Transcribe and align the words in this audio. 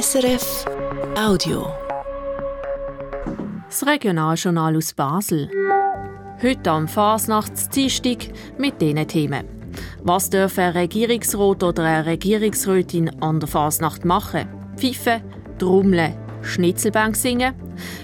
SRF 0.00 0.64
Audio. 1.16 1.68
Das 3.68 3.86
Regionaljournal 3.86 4.76
aus 4.76 4.92
Basel. 4.92 5.48
Heute 6.42 6.70
am 6.72 6.88
Fasnachtsdienstag 6.88 8.32
mit 8.58 8.80
diesen 8.80 9.06
Themen. 9.06 9.46
Was 10.02 10.30
dürfen 10.30 10.64
ein 10.64 10.72
Regierungsrat 10.72 11.62
oder 11.62 11.84
eine 11.84 12.06
Regierungsrätin 12.06 13.22
an 13.22 13.38
der 13.38 13.48
Fasnacht 13.48 14.04
machen? 14.04 14.48
Pfeifen, 14.76 15.22
Trommeln, 15.60 16.16
Schnitzelbank 16.42 17.14
singen? 17.14 17.54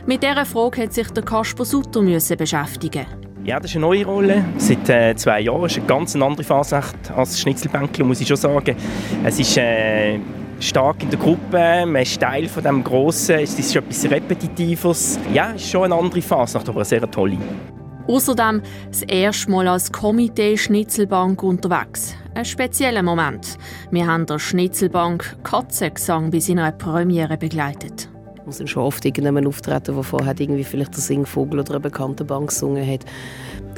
Mit 0.06 0.22
dieser 0.22 0.46
Frage 0.46 0.84
hat 0.84 0.92
sich 0.92 1.10
der 1.10 1.24
Kasper 1.24 1.64
Sutter 1.64 2.02
beschäftigen 2.02 3.06
ja, 3.42 3.58
das 3.58 3.70
ist 3.70 3.78
eine 3.78 3.86
neue 3.86 4.04
Rolle. 4.04 4.44
Seit 4.58 4.86
äh, 4.90 5.16
zwei 5.16 5.40
Jahren 5.40 5.64
ist 5.64 5.78
eine 5.78 5.86
ganz 5.86 6.14
andere 6.14 6.44
Fasnacht 6.44 7.10
als 7.16 7.40
Schnitzelbänkler, 7.40 8.04
muss 8.04 8.20
ich 8.20 8.28
schon 8.28 8.36
sagen. 8.36 8.76
Es 9.24 9.40
ist 9.40 9.56
äh, 9.56 10.20
stark 10.60 11.02
in 11.02 11.10
der 11.10 11.18
Gruppe, 11.18 11.84
man 11.86 12.02
ist 12.02 12.20
Teil 12.20 12.46
von 12.48 12.62
dem 12.62 12.84
Grossen, 12.84 13.36
es 13.40 13.58
ist 13.58 13.74
etwas 13.74 14.10
Repetitives. 14.10 15.18
Ja, 15.32 15.52
es 15.54 15.62
ist 15.62 15.70
schon 15.70 15.84
eine 15.84 15.94
andere 15.94 16.22
Fasnacht, 16.22 16.68
aber 16.68 16.78
eine 16.78 16.84
sehr 16.84 17.10
tolle. 17.10 17.38
Außerdem 18.06 18.62
das 18.88 19.02
erste 19.02 19.50
Mal 19.50 19.68
als 19.68 19.90
Komitee 19.90 20.56
Schnitzelbank 20.56 21.42
unterwegs. 21.42 22.14
Ein 22.34 22.44
spezieller 22.44 23.02
Moment. 23.02 23.56
Wir 23.90 24.06
haben 24.06 24.26
der 24.26 24.38
Schnitzelbank 24.38 25.36
Katzengesang 25.44 26.30
bei 26.30 26.40
seiner 26.40 26.72
Premiere 26.72 27.36
begleitet. 27.36 28.08
Wir 28.44 28.52
sind 28.52 28.68
schon 28.68 28.82
oft 28.82 29.04
irgendjemand 29.04 29.46
auftreten, 29.46 29.94
der 29.94 30.02
vorher 30.02 30.34
irgendwie 30.38 30.64
vielleicht 30.64 30.94
der 30.94 31.00
Singvogel 31.00 31.60
oder 31.60 31.74
eine 31.74 31.80
bekannte 31.80 32.24
Bank 32.24 32.48
gesungen 32.48 32.86
hat. 32.86 33.04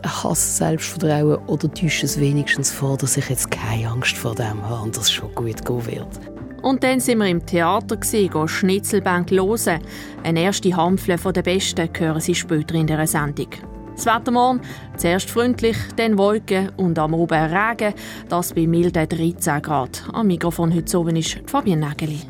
Hass 0.04 0.56
Selbstvertrauen 0.56 1.36
oder 1.46 1.72
täuscht 1.72 2.02
es 2.02 2.18
wenigstens 2.18 2.72
vor, 2.72 2.96
dass 2.96 3.16
ich 3.16 3.28
jetzt 3.28 3.50
keine 3.50 3.88
Angst 3.88 4.16
vor 4.16 4.34
dem 4.34 4.62
habe 4.66 4.82
und 4.82 4.96
das 4.96 5.12
schon 5.12 5.32
gut 5.34 5.64
gehen 5.64 5.86
wird. 5.86 6.31
Und 6.62 6.84
dann 6.84 7.00
sind 7.00 7.18
wir 7.18 7.26
im 7.26 7.44
Theater, 7.44 7.96
gehen 7.96 8.48
Schnitzelbank 8.48 9.30
hören. 9.30 9.80
Eine 10.22 10.42
erste 10.42 10.74
Hampfle 10.76 11.18
von 11.18 11.32
der 11.32 11.42
Besten 11.42 11.88
hören 11.98 12.20
Sie 12.20 12.34
später 12.34 12.74
in 12.74 12.86
dieser 12.86 13.06
Sendung. 13.06 13.48
Das 13.94 14.06
Wetter 14.06 14.30
morgen, 14.30 14.60
zuerst 14.96 15.28
freundlich, 15.28 15.76
dann 15.96 16.16
Wolken 16.16 16.70
und 16.76 16.98
am 16.98 17.14
Oben 17.14 17.52
Regen, 17.52 17.94
das 18.28 18.54
bei 18.54 18.66
milden 18.66 19.08
13 19.08 19.60
Grad. 19.60 20.04
Am 20.12 20.28
Mikrofon 20.28 20.72
heute 20.74 20.98
oben 20.98 21.16
ist 21.16 21.38
Fabian 21.46 21.80
Nägeli. 21.80 22.20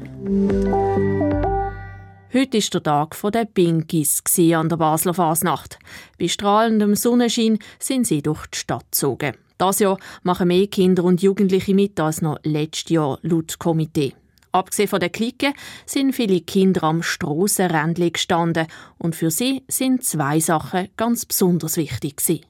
Heute 2.35 2.59
war 2.59 2.81
der 2.81 2.83
Tag 2.83 3.17
der 3.33 3.45
Binkies 3.45 4.23
an 4.55 4.69
der 4.69 4.77
Basler 4.77 5.15
Fasnacht. 5.15 5.79
Bei 6.19 6.27
strahlendem 6.27 6.97
Sonnenschein 6.97 7.59
sind 7.79 8.07
sie 8.07 8.23
durch 8.23 8.47
die 8.47 8.59
Stadt 8.59 8.87
gezogen. 8.91 9.35
Das 9.59 9.79
Jahr 9.79 9.99
machen 10.23 10.49
mehr 10.49 10.67
Kinder 10.67 11.05
und 11.05 11.23
Jugendliche 11.23 11.75
mit 11.75 12.01
als 12.01 12.23
noch 12.23 12.39
letztes 12.43 12.91
Jahr 12.91 13.19
laut 13.23 13.59
Komitee. 13.59 14.15
Abgesehen 14.53 14.89
von 14.89 15.01
der 15.01 15.09
Clique 15.09 15.55
sind 15.87 16.13
viele 16.13 16.43
Kinder 16.43 16.83
am 16.83 17.03
Strassenrändchen 17.03 18.13
gestanden 18.13 18.67
und 18.99 19.17
für 19.17 19.31
sie 19.31 19.65
sind 19.67 20.05
zwei 20.05 20.41
Sachen 20.41 20.89
ganz 20.99 21.25
besonders 21.25 21.79
wichtig 21.79 22.19
gewesen. 22.19 22.45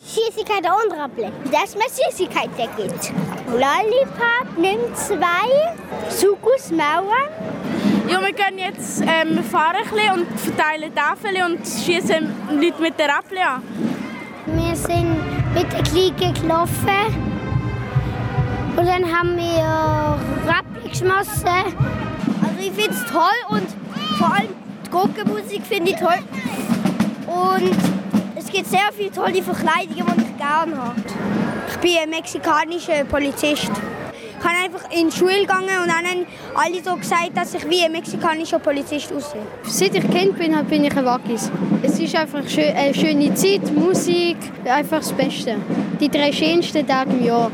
Süßigkeit 0.00 0.62
und 0.62 0.96
Rappel, 0.96 1.32
dass 1.50 1.74
man 1.74 1.88
Süßigkeit 1.88 2.50
gibt. 2.56 3.12
Lollipop 3.50 4.56
nimmt 4.56 4.96
zwei, 4.96 5.74
Sukus 6.08 6.70
Mauer. 6.70 7.28
Ja, 8.08 8.20
wir 8.20 8.32
gehen 8.32 8.58
jetzt 8.58 9.02
ähm, 9.02 9.42
fahren 9.42 9.82
ein 9.92 10.20
und 10.20 10.40
verteilen 10.40 10.94
Tafeln 10.94 11.42
und 11.44 11.66
schießen 11.66 12.60
Leute 12.60 12.80
mit 12.80 12.96
der 12.96 13.08
Rappel 13.08 13.38
an. 13.38 13.62
Wir 14.46 14.76
sind 14.76 15.16
mit 15.52 15.72
der 15.72 15.82
Clique 15.82 16.32
gelaufen 16.40 17.28
und 18.76 18.86
dann 18.86 19.04
haben 19.04 19.36
wir 19.36 20.18
Rappel 20.46 20.67
geschmissen. 20.98 21.46
Also 21.46 22.58
ich 22.60 22.72
finde 22.72 22.90
es 22.90 23.04
toll 23.10 23.20
und 23.50 23.66
vor 24.18 24.34
allem 24.34 24.48
Gurkenmusik 24.90 25.62
finde 25.64 25.92
ich 25.92 25.96
toll. 25.96 26.18
Und 27.26 27.76
es 28.36 28.46
gibt 28.50 28.66
sehr 28.66 28.90
viele 28.96 29.12
tolle 29.12 29.42
Verkleidungen, 29.42 30.04
die 30.16 30.22
ich 30.22 30.36
gerne 30.36 30.76
habe. 30.76 31.00
Ich 31.70 31.76
bin 31.78 31.96
ein 32.02 32.10
mexikanischer 32.10 33.04
Polizist. 33.04 33.70
Ich 34.10 34.44
bin 34.44 34.52
einfach 34.64 34.90
in 34.90 35.10
die 35.10 35.16
Schule 35.16 35.40
gegangen 35.40 35.68
und 35.82 35.88
dann 35.88 36.06
haben 36.06 36.26
alle 36.54 36.82
so 36.82 36.94
gesagt, 36.96 37.30
dass 37.34 37.54
ich 37.54 37.68
wie 37.68 37.82
ein 37.82 37.92
mexikanischer 37.92 38.58
Polizist 38.58 39.12
aussehe. 39.12 39.42
Seit 39.64 39.94
ich 39.94 40.10
Kind 40.10 40.38
bin, 40.38 40.56
bin 40.66 40.84
ich 40.84 40.96
ein 40.96 41.04
Wackis. 41.04 41.50
Es 41.82 41.98
ist 41.98 42.14
einfach 42.14 42.40
eine 42.40 42.94
schöne 42.94 43.34
Zeit, 43.34 43.72
Musik, 43.74 44.36
einfach 44.64 44.98
das 44.98 45.12
Beste. 45.12 45.56
Die 46.00 46.08
drei 46.08 46.32
schönsten 46.32 46.86
Tage 46.86 47.10
im 47.10 47.24
Jahr. 47.24 47.50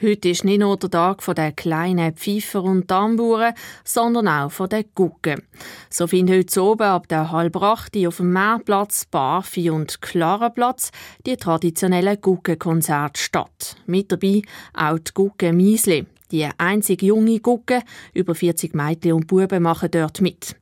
Heute 0.00 0.28
ist 0.28 0.44
nicht 0.44 0.60
nur 0.60 0.76
der 0.76 0.90
Tag 0.90 1.24
der 1.34 1.50
kleinen 1.50 2.14
Pfeifer 2.14 2.62
und 2.62 2.86
Tamburen, 2.86 3.52
sondern 3.82 4.28
auch 4.28 4.52
von 4.52 4.68
den 4.68 4.84
Gucken. 4.94 5.42
So 5.90 6.06
finden 6.06 6.36
heute 6.36 6.62
oben 6.62 6.84
ab 6.84 7.08
der 7.08 7.32
halb 7.32 7.56
auf 7.56 8.16
dem 8.18 8.32
Meerplatz, 8.32 9.06
Barfi 9.06 9.70
und 9.70 10.00
Klarenplatz 10.00 10.92
die 11.26 11.36
traditionellen 11.36 12.20
Guggenkonzerte 12.20 13.20
statt. 13.20 13.74
Mit 13.86 14.12
dabei 14.12 14.42
auch 14.72 15.00
die 15.00 15.10
Guggen 15.14 15.56
Miesli. 15.56 16.06
Die 16.30 16.48
einzige 16.58 17.06
junge 17.06 17.40
Gucke, 17.40 17.82
über 18.14 18.36
40 18.36 18.76
Mädchen 18.76 19.14
und 19.14 19.26
Buben 19.26 19.64
machen 19.64 19.90
dort 19.90 20.20
mit. 20.20 20.54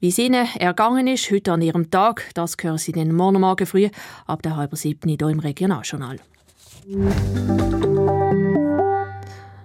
Wie 0.00 0.08
es 0.08 0.18
ihnen 0.18 0.48
ergangen 0.58 1.06
ist, 1.06 1.30
heute 1.30 1.52
an 1.52 1.62
ihrem 1.62 1.88
Tag, 1.88 2.30
das 2.34 2.56
hören 2.60 2.78
Sie 2.78 2.90
den 2.90 3.14
morgen 3.14 3.64
früh 3.64 3.90
ab 4.26 4.42
der 4.42 4.56
halben 4.56 4.74
siebten 4.74 5.08
hier 5.08 5.28
im 5.28 5.38
Regionaljournal. 5.38 6.18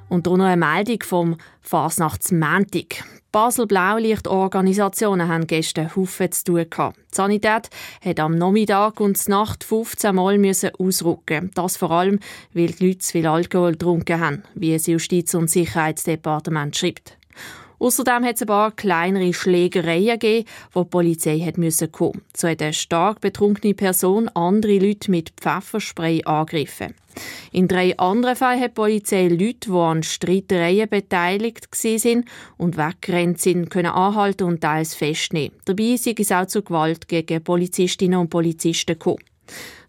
Und 0.09 0.27
hier 0.27 0.37
noch 0.37 0.45
eine 0.45 0.57
Meldung 0.57 1.03
vom 1.03 1.37
Fasnachtsmäntig. 1.61 3.03
Basel 3.31 3.67
Blaulichtorganisationen 3.67 5.27
haben 5.27 5.47
gestern 5.47 5.93
Haufen 5.95 6.31
zu 6.31 6.43
tun 6.45 6.65
gehabt. 6.69 6.97
Die 6.97 7.15
Sanität 7.15 7.69
hat 8.03 8.19
am 8.19 8.35
Nachmittag 8.35 8.99
und 9.01 9.27
Nacht 9.27 9.63
15 9.63 10.15
Mal 10.15 10.39
ausrücken. 10.79 11.51
Das 11.53 11.77
vor 11.77 11.91
allem, 11.91 12.19
weil 12.53 12.67
die 12.67 12.87
Leute 12.87 12.99
zu 12.99 13.11
viel 13.11 13.27
Alkohol 13.27 13.73
getrunken 13.73 14.19
haben, 14.19 14.43
wie 14.55 14.73
das 14.73 14.87
Justiz- 14.87 15.35
und 15.35 15.49
Sicherheitsdepartement 15.49 16.75
schreibt. 16.75 17.17
Außerdem 17.79 18.25
hat 18.25 18.35
es 18.35 18.41
ein 18.41 18.47
paar 18.47 18.71
kleinere 18.71 19.33
Schlägereien 19.33 20.19
gegeben, 20.19 20.47
wo 20.71 20.83
die 20.83 20.89
Polizei 20.89 21.39
hat 21.39 21.57
müssen 21.57 21.91
kommen. 21.91 22.21
So 22.35 22.47
hat 22.47 22.61
eine 22.61 22.73
stark 22.73 23.21
betrunkene 23.21 23.73
Person 23.73 24.29
andere 24.29 24.79
Leute 24.79 25.11
mit 25.11 25.31
Pfefferspray 25.39 26.23
angegriffen. 26.23 26.95
In 27.51 27.67
drei 27.67 27.97
anderen 27.97 28.35
Fällen 28.35 28.61
hat 28.61 28.71
die 28.71 28.75
Polizei 28.75 29.27
Leute, 29.27 29.69
die 29.69 29.71
an 29.71 30.03
Streitereien 30.03 30.89
beteiligt 30.89 31.67
waren 31.71 32.25
und 32.57 32.77
weggerannt 32.77 33.39
sind, 33.39 33.69
können 33.69 33.87
anhalten 33.87 34.43
und 34.43 34.61
teils 34.61 34.93
festnehmen. 34.93 35.55
Dabei 35.65 35.83
ist 35.83 36.07
es 36.07 36.31
auch 36.31 36.45
zu 36.45 36.61
Gewalt 36.61 37.07
gegen 37.07 37.43
Polizistinnen 37.43 38.19
und 38.19 38.29
Polizisten 38.29 38.93
gekommen. 38.93 39.23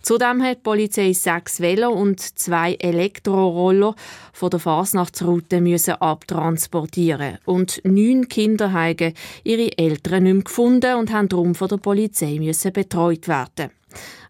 Zudem 0.08 0.42
hat 0.42 0.56
die 0.56 0.62
Polizei 0.62 1.12
sechs 1.12 1.60
Velo 1.60 1.90
und 1.90 2.18
zwei 2.18 2.72
Elektroroller 2.76 3.94
von 4.32 4.48
der 4.48 4.58
Fasnachtsroute 4.58 5.60
müssen 5.60 6.00
abtransportieren 6.00 7.36
und 7.44 7.82
neun 7.84 8.26
Kinder 8.26 8.72
haben 8.72 9.12
ihre 9.44 9.76
Eltern 9.76 10.22
nicht 10.22 10.34
mehr 10.34 10.44
gefunden 10.44 10.94
und 10.94 11.12
haben 11.12 11.28
darum 11.28 11.54
von 11.54 11.68
der 11.68 11.76
Polizei 11.76 12.38
müssen 12.38 12.72
betreut 12.72 13.28
werden. 13.28 13.70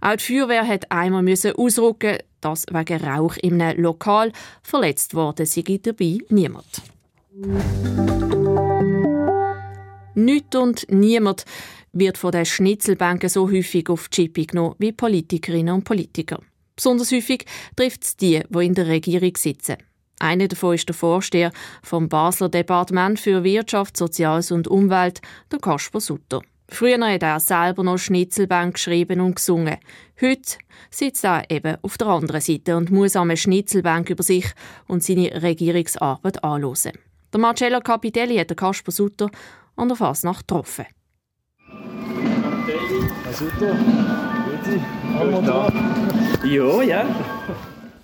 Auch 0.01 0.17
die 0.17 0.25
Feuerwehr 0.25 0.67
hat 0.67 0.91
einmal 0.91 1.25
ausrücken, 1.57 2.19
dass 2.41 2.67
wegen 2.73 3.05
Rauch 3.05 3.37
einem 3.41 3.81
Lokal 3.81 4.33
verletzt 4.65 5.15
worden 5.15 5.47
sei 5.47 5.79
dabei 5.81 6.19
niemand. 6.29 6.83
Nicht 10.17 10.57
und 10.57 10.91
niemand 10.91 11.45
wird 11.93 12.19
von 12.19 12.33
den 12.33 12.45
Schnitzelbänken 12.47 13.29
so 13.29 13.51
häufig 13.51 13.89
auf 13.89 14.09
die 14.09 14.23
Chippe 14.23 14.47
genommen 14.47 14.75
wie 14.79 14.93
Politikerinnen 14.93 15.75
und 15.75 15.85
Politiker. 15.85 16.41
Besonders 16.77 17.11
häufig 17.13 17.45
trifft 17.77 18.05
es 18.05 18.17
die, 18.17 18.43
die 18.49 18.67
in 18.67 18.75
der 18.75 18.87
Regierung 18.87 19.37
sitzen. 19.37 19.77
Einer 20.21 20.49
davon 20.49 20.75
ist 20.75 20.89
der 20.89 20.95
Vorsteher 20.95 21.53
vom 21.83 22.09
Basler 22.09 22.49
Departement 22.49 23.19
für 23.19 23.45
Wirtschaft, 23.45 23.97
Soziales 23.97 24.51
und 24.51 24.69
Umwelt, 24.69 25.21
der 25.53 25.61
Kasper 25.61 26.01
Sutter. 26.01 26.43
Früher 26.71 27.01
hat 27.01 27.23
er 27.23 27.41
selber 27.41 27.83
noch 27.83 27.99
Schnitzelbank 27.99 28.75
geschrieben 28.75 29.21
und 29.21 29.37
gesungen. 29.37 29.79
Heute 30.21 30.59
sitzt 30.91 31.25
er 31.25 31.51
eben 31.51 31.79
auf 31.83 31.97
der 31.97 32.09
anderen 32.09 32.41
Seite 32.41 32.77
und 32.77 32.91
muss 32.91 33.17
am 33.17 33.35
Schnitzelbank 33.35 34.11
über 34.11 34.23
sich 34.23 34.47
und 34.87 35.03
seine 35.03 35.43
Regierungsarbeit 35.43 36.45
anschauen. 36.45 36.93
Der 37.33 37.41
Marcello 37.41 37.81
Capitelli 37.81 38.37
hat 38.37 38.51
den 38.51 38.57
Kasper 38.57 38.93
Sutter 38.93 39.31
an 39.77 39.89
der 39.89 39.97
Fasnacht 39.97 40.47
getroffen. 40.49 40.87
Sutter, 43.33 43.77
grüezi. 44.45 44.81
Ja, 46.45 46.83
ja. 46.83 47.05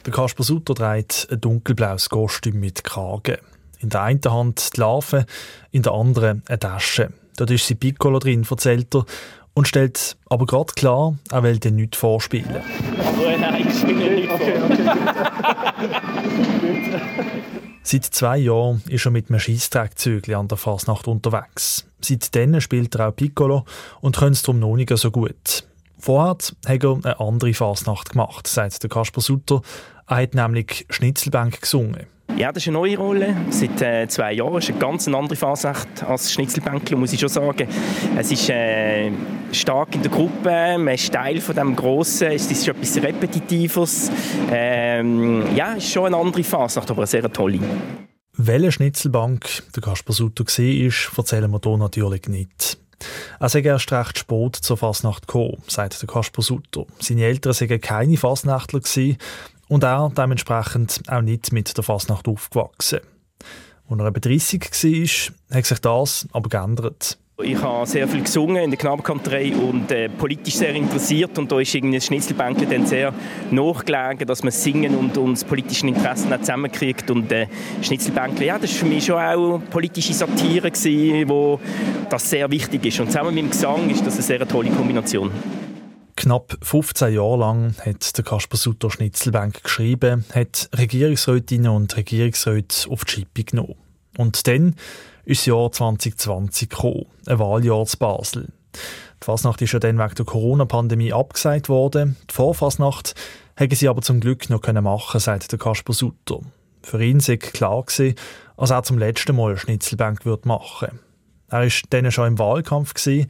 Der 0.05 0.13
Kasper 0.13 0.43
Sutter 0.43 0.75
trägt 0.75 1.29
ein 1.31 1.41
dunkelblaues 1.41 2.11
Kostüm 2.11 2.61
mit 2.61 2.85
Kragen. 2.85 3.39
In 3.81 3.89
der 3.89 4.03
einen 4.03 4.21
Hand 4.25 4.77
die 4.77 4.81
Larve, 4.81 5.27
in 5.71 5.83
der 5.83 5.93
anderen 5.93 6.43
eine 6.47 6.59
Tasche. 6.59 7.11
Dort 7.37 7.51
ist 7.51 7.67
sie 7.67 7.75
Piccolo 7.75 8.19
drin, 8.19 8.47
erzählt 8.49 8.95
er. 8.95 9.05
Und 9.55 9.69
stellt 9.69 10.17
aber 10.27 10.47
gerade 10.47 10.73
klar, 10.75 11.15
er 11.31 11.43
will 11.43 11.59
dir 11.59 11.71
nichts 11.71 11.99
vorspielen. 11.99 12.57
Aber 12.99 13.37
nein, 13.41 13.67
ich 13.69 13.79
spiele 13.79 14.15
nicht 14.15 14.31
okay, 14.31 14.55
okay, 14.65 14.91
Seit 17.87 18.05
zwei 18.07 18.39
Jahren 18.39 18.83
ist 18.89 19.05
er 19.05 19.11
mit 19.11 19.29
einem 19.29 19.39
Scheisstrackzügel 19.39 20.35
an 20.35 20.49
der 20.49 20.57
Fasnacht 20.57 21.07
unterwegs. 21.07 21.87
Seitdem 22.01 22.59
spielt 22.63 22.95
er 22.95 23.09
auch 23.09 23.15
Piccolo 23.15 23.67
und 24.01 24.17
kann 24.17 24.33
es 24.33 24.41
darum 24.41 24.59
noch 24.59 24.75
nicht 24.75 24.97
so 24.97 25.11
gut. 25.11 25.65
Vorher 25.99 26.31
hat 26.31 26.55
er 26.65 26.95
eine 26.95 27.21
andere 27.21 27.53
Fasnacht 27.53 28.11
gemacht, 28.11 28.47
sagt 28.47 28.83
der 28.83 28.89
Kasper 28.89 29.21
Sutter. 29.21 29.61
Er 30.09 30.17
hat 30.17 30.35
nämlich 30.35 30.87
Schnitzelbank 30.89 31.61
gesungen. 31.61 32.07
Ja, 32.37 32.51
das 32.51 32.65
ist 32.65 32.69
eine 32.69 32.79
neue 32.79 32.99
Rolle. 32.99 33.37
Seit 33.51 33.81
äh, 33.81 34.09
zwei 34.09 34.33
Jahren 34.33 34.59
ist 34.59 34.69
eine 34.69 34.79
ganz 34.81 35.07
andere 35.07 35.37
Fasnacht 35.37 36.03
als 36.03 36.33
Schnitzelbänkler, 36.33 36.97
muss 36.97 37.13
ich 37.13 37.21
schon 37.21 37.29
sagen. 37.29 37.69
Es 38.19 38.33
ist 38.33 38.51
äh, 38.51 39.13
stark 39.53 39.95
in 39.95 40.03
der 40.03 40.11
Gruppe, 40.11 40.77
man 40.77 40.89
ist 40.89 41.13
Teil 41.13 41.41
von 41.41 41.55
dem 41.55 41.77
Grossen, 41.77 42.33
es 42.33 42.51
ist 42.51 42.67
etwas 42.67 42.97
Repetitives. 43.01 44.11
Ähm, 44.51 45.45
ja, 45.55 45.75
es 45.77 45.85
ist 45.85 45.93
schon 45.93 46.07
eine 46.07 46.17
andere 46.17 46.43
Fasnacht, 46.43 46.91
aber 46.91 47.03
eine 47.03 47.07
sehr 47.07 47.33
tolle. 47.33 47.61
Welche 48.37 48.73
Schnitzelbank 48.73 49.63
der 49.77 49.83
Kasper 49.85 50.13
Sutter 50.13 50.45
war, 50.45 51.19
erzählen 51.19 51.51
wir 51.53 51.61
hier 51.63 51.77
natürlich 51.77 52.27
nicht. 52.27 52.79
Er 53.39 53.49
sei 53.49 53.61
erst 53.61 53.93
recht 53.93 54.19
spät 54.19 54.57
zur 54.57 54.77
Fasnacht 54.77 55.29
gekommen, 55.29 55.63
sagt 55.69 56.01
der 56.01 56.09
Kasper 56.09 56.43
Sutter. 56.43 56.87
Seine 56.99 57.25
Eltern 57.25 57.53
seien 57.53 57.81
keine 57.81 58.17
Fasnachtler 58.17 58.81
und 59.69 59.85
er 59.85 60.11
dementsprechend 60.17 61.03
auch 61.09 61.23
nicht 61.23 61.53
mit 61.53 61.77
der 61.77 61.85
Fasnacht 61.85 62.29
aufgewachsen. 62.29 63.01
Als 63.89 64.01
er 64.01 64.07
etwa 64.07 64.21
30 64.21 64.63
war, 64.63 65.57
hat 65.57 65.67
sich 65.67 65.79
das 65.79 66.29
aber 66.33 66.49
geändert. 66.49 67.19
Ich 67.43 67.61
habe 67.61 67.85
sehr 67.85 68.07
viel 68.07 68.23
gesungen 68.23 68.63
in 68.63 68.71
der 68.71 68.79
Knabenkanterei 68.79 69.53
und 69.57 69.91
äh, 69.91 70.09
politisch 70.09 70.55
sehr 70.55 70.73
interessiert 70.73 71.37
und 71.37 71.51
da 71.51 71.59
ist 71.59 71.75
irgendwie 71.75 71.97
das 71.97 72.07
Schnitzelbänkchen 72.07 72.71
dann 72.71 72.87
sehr 72.87 73.13
nachgelegen, 73.51 74.25
dass 74.29 74.45
man 74.45 74.53
Singen 74.53 74.95
und, 74.95 75.19
und 75.19 75.33
das 75.33 75.43
politische 75.43 75.89
Interesse 75.89 76.29
zusammenkriegt 76.39 77.11
und 77.11 77.33
äh, 77.33 77.49
Schnitzelbänkchen, 77.83 78.47
ja, 78.47 78.57
das 78.57 78.71
war 78.71 78.79
für 78.79 78.87
mich 78.87 79.07
schon 79.07 79.17
auch 79.17 79.61
politische 79.69 80.15
Satire 80.15 80.71
gewesen, 80.71 81.29
wo 81.29 81.59
das 82.09 82.31
sehr 82.31 82.49
wichtig 82.53 82.87
ist 82.87 83.01
und 83.01 83.09
zusammen 83.09 83.35
mit 83.35 83.43
dem 83.43 83.51
Gesang 83.51 83.91
ist 83.91 84.07
das 84.07 84.15
eine 84.15 84.23
sehr 84.23 84.47
tolle 84.47 84.71
Kombination. 84.71 85.33
Knapp 86.17 86.57
15 86.63 87.15
Jahre 87.15 87.39
lang 87.39 87.75
hat 87.85 88.17
der 88.17 88.25
Kasper 88.25 88.57
Sutter 88.57 88.91
Schnitzelbank 88.91 89.65
geschrieben, 89.65 90.25
hat 90.33 90.69
Regierungsrätinnen 90.77 91.71
und 91.71 91.97
Regierungsräte 91.97 92.89
auf 92.89 93.05
die 93.05 93.13
Schippe 93.13 93.45
genommen. 93.45 93.75
Und 94.17 94.47
dann 94.47 94.77
ist 95.25 95.41
das 95.41 95.47
Jahr 95.47 95.73
2020 95.73 96.69
gekommen, 96.69 97.07
ein 97.27 97.39
Wahljahr 97.39 97.85
zu 97.87 97.99
Basel. 97.99 98.49
Die 98.75 99.25
Fasnacht 99.25 99.63
ist 99.63 99.73
ja 99.73 99.79
dann 99.79 99.99
wegen 99.99 100.15
der 100.15 100.25
Corona-Pandemie 100.25 101.13
abgesagt 101.13 101.69
worden. 101.69 102.17
Die 102.31 102.35
Vorfasnacht 102.35 103.15
hätten 103.57 103.75
sie 103.75 103.89
aber 103.89 104.03
zum 104.03 104.21
Glück 104.21 104.51
noch 104.51 104.63
machen 104.73 105.21
sagt 105.21 105.51
der 105.51 105.59
Kasper 105.59 105.93
Sutter. 105.93 106.41
Für 106.83 107.03
ihn 107.03 107.21
sei 107.21 107.39
klar 107.39 107.83
gewesen, 107.83 108.15
dass 108.57 108.71
er 108.71 108.83
zum 108.83 108.99
letzten 108.99 109.37
Mal 109.37 109.57
Schnitzelbank 109.57 110.25
machen 110.45 110.89
würde. 110.89 110.99
Er 111.51 111.63
war 111.63 111.71
dann 111.91 112.11
schon 112.11 112.29
im 112.29 112.39
Wahlkampf 112.39 112.95
gewesen 112.95 113.29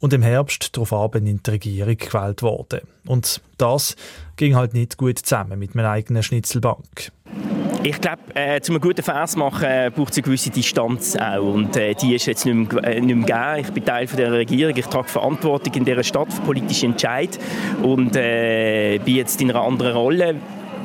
und 0.00 0.12
im 0.12 0.22
Herbst 0.22 0.76
darauf 0.76 1.14
in 1.14 1.24
die 1.24 1.50
Regierung 1.50 1.96
gewählt 1.96 2.42
worden. 2.42 2.80
Und 3.06 3.40
das 3.58 3.96
ging 4.36 4.54
halt 4.54 4.74
nicht 4.74 4.96
gut 4.96 5.18
zusammen 5.18 5.58
mit 5.58 5.74
meiner 5.74 5.90
eigenen 5.90 6.22
Schnitzelbank. 6.22 7.12
Ich 7.82 8.00
glaube, 8.00 8.18
äh, 8.34 8.60
um 8.68 8.74
einen 8.74 8.80
guten 8.80 9.02
Vers 9.02 9.36
machen, 9.36 9.64
äh, 9.64 9.92
braucht 9.94 10.10
es 10.10 10.18
eine 10.18 10.24
gewisse 10.24 10.50
Distanz 10.50 11.14
auch. 11.16 11.54
Und 11.54 11.76
äh, 11.76 11.94
die 11.94 12.16
ist 12.16 12.26
jetzt 12.26 12.44
nicht 12.44 12.72
mehr, 12.72 12.84
äh, 12.84 13.00
nicht 13.00 13.14
mehr 13.14 13.26
gegeben. 13.26 13.66
Ich 13.68 13.72
bin 13.72 13.84
Teil 13.84 14.08
von 14.08 14.16
der 14.16 14.32
Regierung. 14.32 14.76
Ich 14.76 14.86
trage 14.86 15.08
Verantwortung 15.08 15.72
in 15.74 15.84
dieser 15.84 16.02
Stadt 16.02 16.32
für 16.32 16.40
politische 16.42 16.86
Entscheid 16.86 17.38
und 17.82 18.16
äh, 18.16 18.98
bin 19.04 19.14
jetzt 19.14 19.40
in 19.40 19.50
einer 19.50 19.62
anderen 19.62 19.96
Rolle 19.96 20.34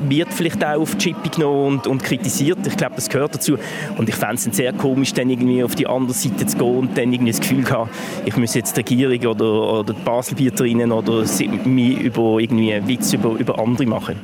wird 0.08 0.32
vielleicht 0.32 0.64
auch 0.64 0.80
auf 0.80 0.94
die 0.96 1.12
Chippe 1.12 1.28
genommen 1.28 1.76
und, 1.76 1.86
und 1.86 2.02
kritisiert. 2.02 2.66
Ich 2.66 2.76
glaube, 2.76 2.96
das 2.96 3.08
gehört 3.08 3.34
dazu. 3.34 3.56
Und 3.96 4.08
ich 4.08 4.14
fände 4.14 4.36
es 4.36 4.44
sehr 4.44 4.72
komisch, 4.72 5.12
dann 5.14 5.30
irgendwie 5.30 5.62
auf 5.62 5.74
die 5.74 5.86
andere 5.86 6.14
Seite 6.14 6.46
zu 6.46 6.56
gehen 6.56 6.78
und 6.78 6.98
dann 6.98 7.12
irgendwie 7.12 7.32
das 7.32 7.40
Gefühl 7.40 7.68
haben, 7.70 7.90
ich 8.24 8.36
muss 8.36 8.54
jetzt 8.54 8.76
die 8.76 8.80
Regierung 8.80 9.34
oder, 9.34 9.80
oder 9.80 9.94
die 9.94 10.02
Baselbieterinnen 10.02 10.92
oder 10.92 11.24
mich 11.64 11.98
über 11.98 12.38
irgendwie 12.38 12.86
Witz 12.86 13.12
über, 13.12 13.30
über 13.32 13.58
andere 13.58 13.86
machen. 13.86 14.20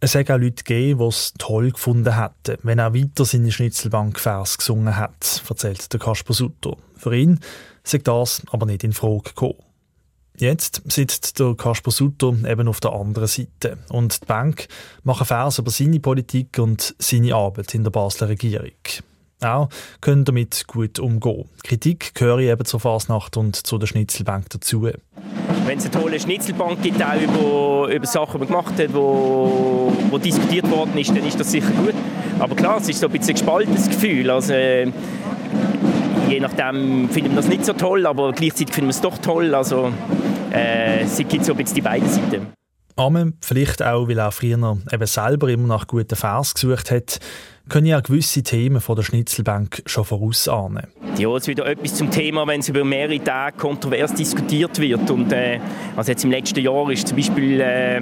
Es 0.00 0.16
hat 0.16 0.30
auch 0.32 0.38
Leute 0.38 0.64
gegeben, 0.64 0.98
die 0.98 1.06
es 1.06 1.32
toll 1.38 1.70
gefunden 1.70 2.18
hätten, 2.18 2.58
wenn 2.64 2.80
er 2.80 2.92
weiter 2.92 3.24
seine 3.24 3.52
Schnitzelbank-Vers 3.52 4.58
gesungen 4.58 4.96
hat, 4.96 5.42
erzählt 5.48 5.92
der 5.92 6.00
Kasper 6.00 6.34
Sutter. 6.34 6.76
Für 6.96 7.14
ihn 7.14 7.38
sagt 7.84 8.08
das 8.08 8.42
aber 8.50 8.66
nicht 8.66 8.82
in 8.82 8.92
Frage 8.92 9.22
gekommen. 9.22 9.54
Jetzt 10.38 10.82
sitzt 10.90 11.38
der 11.38 11.54
Kasper 11.54 11.90
Sutter 11.90 12.34
eben 12.48 12.66
auf 12.66 12.80
der 12.80 12.92
anderen 12.92 13.28
Seite 13.28 13.78
und 13.90 14.22
die 14.22 14.26
Bank 14.26 14.66
macht 15.04 15.26
Vers 15.26 15.58
über 15.58 15.70
seine 15.70 16.00
Politik 16.00 16.58
und 16.58 16.94
seine 16.98 17.34
Arbeit 17.34 17.74
in 17.74 17.84
der 17.84 17.90
Basler 17.90 18.28
Regierung. 18.28 18.72
Auch 19.42 19.68
können 20.00 20.24
damit 20.24 20.66
gut 20.66 20.98
umgehen. 20.98 21.48
Kritik 21.64 22.14
gehöre 22.14 22.40
eben 22.40 22.64
zur 22.64 22.80
Fasnacht 22.80 23.36
und 23.36 23.56
zu 23.56 23.76
der 23.78 23.86
Schnitzelbank 23.86 24.48
dazu. 24.50 24.82
Wenn 25.66 25.78
es 25.78 25.84
eine 25.84 25.90
tolle 25.90 26.18
Schnitzelbank 26.18 26.82
gibt, 26.82 27.02
auch 27.02 27.20
über, 27.20 27.92
über 27.92 28.06
Sachen, 28.06 28.32
die 28.34 28.38
man 28.38 28.48
gemacht 28.48 28.78
hat, 28.78 28.94
wo, 28.94 29.92
wo 30.10 30.18
diskutiert 30.18 30.70
worden 30.70 30.96
ist, 30.96 31.10
dann 31.10 31.26
ist 31.26 31.38
das 31.38 31.50
sicher 31.50 31.72
gut. 31.72 31.94
Aber 32.38 32.54
klar, 32.54 32.78
es 32.78 32.88
ist 32.88 33.00
so 33.00 33.06
ein 33.06 33.12
bisschen 33.12 33.30
ein 33.30 33.34
gespaltenes 33.34 33.88
Gefühl. 33.88 34.30
Also, 34.30 34.52
äh, 34.52 34.90
je 36.28 36.40
nachdem 36.40 37.08
finden 37.08 37.30
wir 37.30 37.36
das 37.36 37.48
nicht 37.48 37.64
so 37.64 37.72
toll, 37.72 38.06
aber 38.06 38.32
gleichzeitig 38.32 38.74
finden 38.74 38.88
wir 38.88 38.94
es 38.94 39.00
doch 39.00 39.18
toll. 39.18 39.54
Also 39.54 39.92
äh, 40.52 41.02
es 41.02 41.16
gibt 41.16 41.44
so 41.44 41.52
ein 41.52 41.58
bisschen 41.58 41.76
die 41.76 41.82
beiden 41.82 42.08
Seiten. 42.08 42.46
Amen, 42.96 43.38
vielleicht 43.40 43.82
auch, 43.82 44.06
weil 44.06 44.18
er 44.18 44.32
früher 44.32 44.76
eben 44.92 45.06
selber 45.06 45.48
immer 45.48 45.66
nach 45.66 45.86
guten 45.86 46.14
Vers 46.14 46.52
gesucht 46.52 46.90
hat, 46.90 47.20
können 47.68 47.86
ja 47.86 48.00
gewisse 48.00 48.42
Themen 48.42 48.80
von 48.80 48.96
der 48.96 49.02
Schnitzelbank 49.02 49.82
schon 49.86 50.04
vorausahnen. 50.04 50.88
Ja, 51.16 51.30
es 51.30 51.44
ist 51.44 51.48
wieder 51.48 51.66
etwas 51.66 51.94
zum 51.94 52.10
Thema, 52.10 52.46
wenn 52.46 52.60
es 52.60 52.68
über 52.68 52.84
mehrere 52.84 53.22
Tage 53.22 53.56
kontrovers 53.56 54.12
diskutiert 54.14 54.78
wird. 54.78 55.10
Und, 55.10 55.32
äh, 55.32 55.58
also 55.96 56.10
jetzt 56.10 56.24
im 56.24 56.30
letzten 56.30 56.60
Jahr 56.60 56.90
ist 56.90 57.08
zum 57.08 57.16
Beispiel 57.16 57.60
äh, 57.60 58.00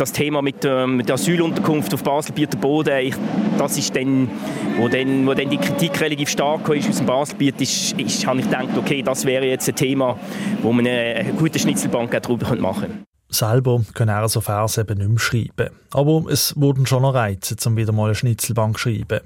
das 0.00 0.12
Thema 0.12 0.42
mit, 0.42 0.64
äh, 0.64 0.86
mit 0.86 1.08
der 1.08 1.14
Asylunterkunft 1.14 1.92
auf 1.92 2.02
Baselbieter 2.02 2.56
Boden, 2.56 2.96
ich, 2.98 3.14
das 3.58 3.76
ist 3.76 3.94
dann, 3.94 4.30
wo 4.78 4.88
dann, 4.88 5.26
wo 5.26 5.34
dann 5.34 5.50
die 5.50 5.58
Kritik 5.58 6.00
relativ 6.00 6.28
stark 6.28 6.68
ist 6.70 6.88
aus 6.88 6.96
dem 6.96 7.06
Baselbiet, 7.06 7.60
ist, 7.60 7.92
ist, 7.92 8.26
habe 8.26 8.40
ich 8.40 8.46
gedacht, 8.46 8.68
okay, 8.76 9.02
das 9.02 9.24
wäre 9.24 9.46
jetzt 9.46 9.68
ein 9.68 9.76
Thema, 9.76 10.18
wo 10.62 10.72
man 10.72 10.86
eine, 10.86 11.16
eine 11.16 11.32
gute 11.32 11.58
Schnitzelbank 11.58 12.10
darüber 12.22 12.54
machen 12.56 12.82
könnte. 12.82 13.08
Selber 13.30 13.82
können 13.92 14.08
er 14.08 14.28
so 14.28 14.40
Verse 14.40 14.80
eben 14.80 14.98
nicht 14.98 15.08
mehr 15.08 15.18
schreiben. 15.18 15.74
Aber 15.92 16.24
es 16.30 16.54
wurden 16.56 16.86
schon 16.86 17.02
noch 17.02 17.14
Reize, 17.14 17.56
um 17.66 17.76
wieder 17.76 17.92
mal 17.92 18.06
eine 18.06 18.14
Schnitzelbank 18.14 18.78
zu 18.78 18.88
schreiben. 18.88 19.20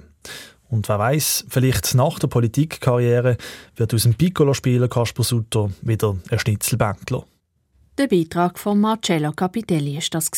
Und 0.68 0.88
wer 0.88 0.98
weiß, 0.98 1.44
vielleicht 1.48 1.94
nach 1.94 2.18
der 2.18 2.28
Politikkarriere 2.28 3.36
wird 3.76 3.94
aus 3.94 4.04
dem 4.04 4.14
Piccolo-Spieler 4.14 4.88
Kasper 4.88 5.22
Sutter 5.22 5.70
wieder 5.82 6.16
ein 6.30 6.38
Schnitzelbänkler. 6.38 7.24
Der 7.98 8.08
Beitrag 8.08 8.58
von 8.58 8.80
Marcello 8.80 9.32
Capitelli 9.32 9.96
war 9.96 10.02
das. 10.10 10.30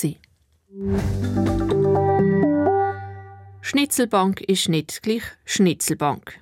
Schnitzelbank 3.60 4.40
ist 4.40 4.68
nicht 4.68 5.02
gleich 5.02 5.22
Schnitzelbank. 5.44 6.34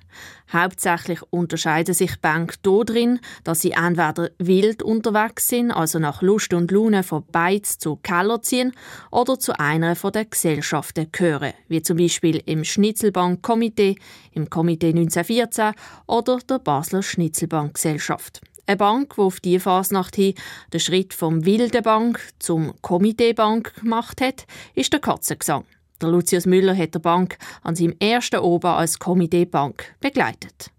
Hauptsächlich 0.51 1.21
unterscheiden 1.29 1.93
sich 1.93 2.19
Banken 2.19 2.57
darin, 2.63 3.19
dass 3.43 3.61
sie 3.61 3.71
entweder 3.71 4.31
wild 4.39 4.81
unterwegs 4.81 5.49
sind, 5.49 5.71
also 5.71 5.99
nach 5.99 6.23
Lust 6.23 6.53
und 6.53 6.71
Laune 6.71 7.03
von 7.03 7.23
Beiz 7.31 7.77
zu 7.77 7.97
Keller 7.97 8.41
ziehen, 8.41 8.73
oder 9.11 9.37
zu 9.37 9.59
einer 9.59 9.95
von 9.95 10.11
den 10.11 10.29
Gesellschaften 10.29 11.09
gehören, 11.11 11.53
wie 11.67 11.83
zum 11.83 11.97
Beispiel 11.97 12.41
im 12.45 12.63
Schnitzelbank-Komitee, 12.63 13.97
im 14.31 14.49
Komitee 14.49 14.89
1914 14.89 15.73
oder 16.07 16.39
der 16.39 16.57
Basler 16.57 17.03
Schnitzelbank-Gesellschaft. 17.03 18.41
Eine 18.65 18.77
Bank, 18.77 19.15
die 19.15 19.21
auf 19.21 19.39
diese 19.41 19.59
Fasnacht 19.59 20.15
hin 20.15 20.35
den 20.71 20.79
Schritt 20.79 21.13
vom 21.13 21.45
Wilden 21.45 21.83
Bank 21.83 22.19
zum 22.39 22.73
Komiteebank 22.81 23.73
gemacht 23.75 24.21
hat, 24.21 24.45
ist 24.73 24.93
der 24.93 25.01
Katzengesang. 25.01 25.65
Der 26.01 26.09
Lucius 26.09 26.45
Müller 26.45 26.75
hat 26.75 26.95
die 26.95 26.99
Bank 26.99 27.37
an 27.61 27.75
seinem 27.75 27.95
ersten 27.99 28.39
Oben 28.39 28.67
als 28.67 28.99
Komiteebank 28.99 29.83
begleitet. 29.99 30.71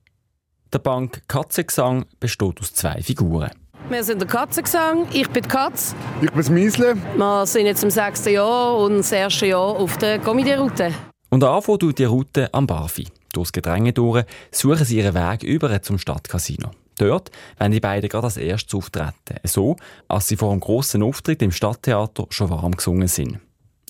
Der 0.73 0.79
Bank 0.79 1.23
Katzengesang 1.29 2.07
besteht 2.21 2.59
aus 2.61 2.73
zwei 2.73 3.03
Figuren. 3.03 3.51
Wir 3.91 4.03
sind 4.03 4.19
der 4.19 4.29
Katzengesang, 4.29 5.07
ich 5.13 5.29
bin 5.29 5.43
die 5.43 5.49
Katz. 5.49 5.95
Ich 6.23 6.29
bin 6.31 6.39
das 6.39 6.49
Miesle. 6.49 6.97
Wir 7.17 7.47
sind 7.47 7.67
jetzt 7.67 7.85
im 7.85 7.91
sechsten 7.91 8.33
Jahr 8.33 8.79
und 8.79 8.97
das 8.99 9.13
erste 9.13 9.47
Jahr 9.47 9.77
auf 9.77 9.99
der 9.99 10.19
Komiteeroute. 10.21 10.91
Und 11.29 11.45
anfangen 11.45 11.81
tut 11.81 11.99
die 11.99 12.05
Route 12.05 12.49
am 12.55 12.67
Barfi. 12.67 13.07
Durchs 13.35 13.53
Gedränge 13.53 13.93
durch 13.93 14.25
suchen 14.51 14.87
sie 14.87 14.99
ihren 14.99 15.15
Weg 15.15 15.43
über 15.43 15.83
zum 15.83 15.99
Stadtcasino. 15.99 16.71
Dort 16.99 17.31
werden 17.59 17.73
die 17.73 17.81
beiden 17.81 18.09
gerade 18.09 18.27
als 18.27 18.37
erstes 18.37 18.75
auftreten. 18.75 19.41
So, 19.45 19.77
als 20.09 20.29
sie 20.29 20.37
vor 20.37 20.53
einem 20.53 20.61
grossen 20.61 21.03
Auftritt 21.03 21.43
im 21.43 21.53
Stadttheater 21.53 22.27
schon 22.31 22.51
warm 22.51 22.73
gesungen 22.73 23.09
sind. 23.09 23.41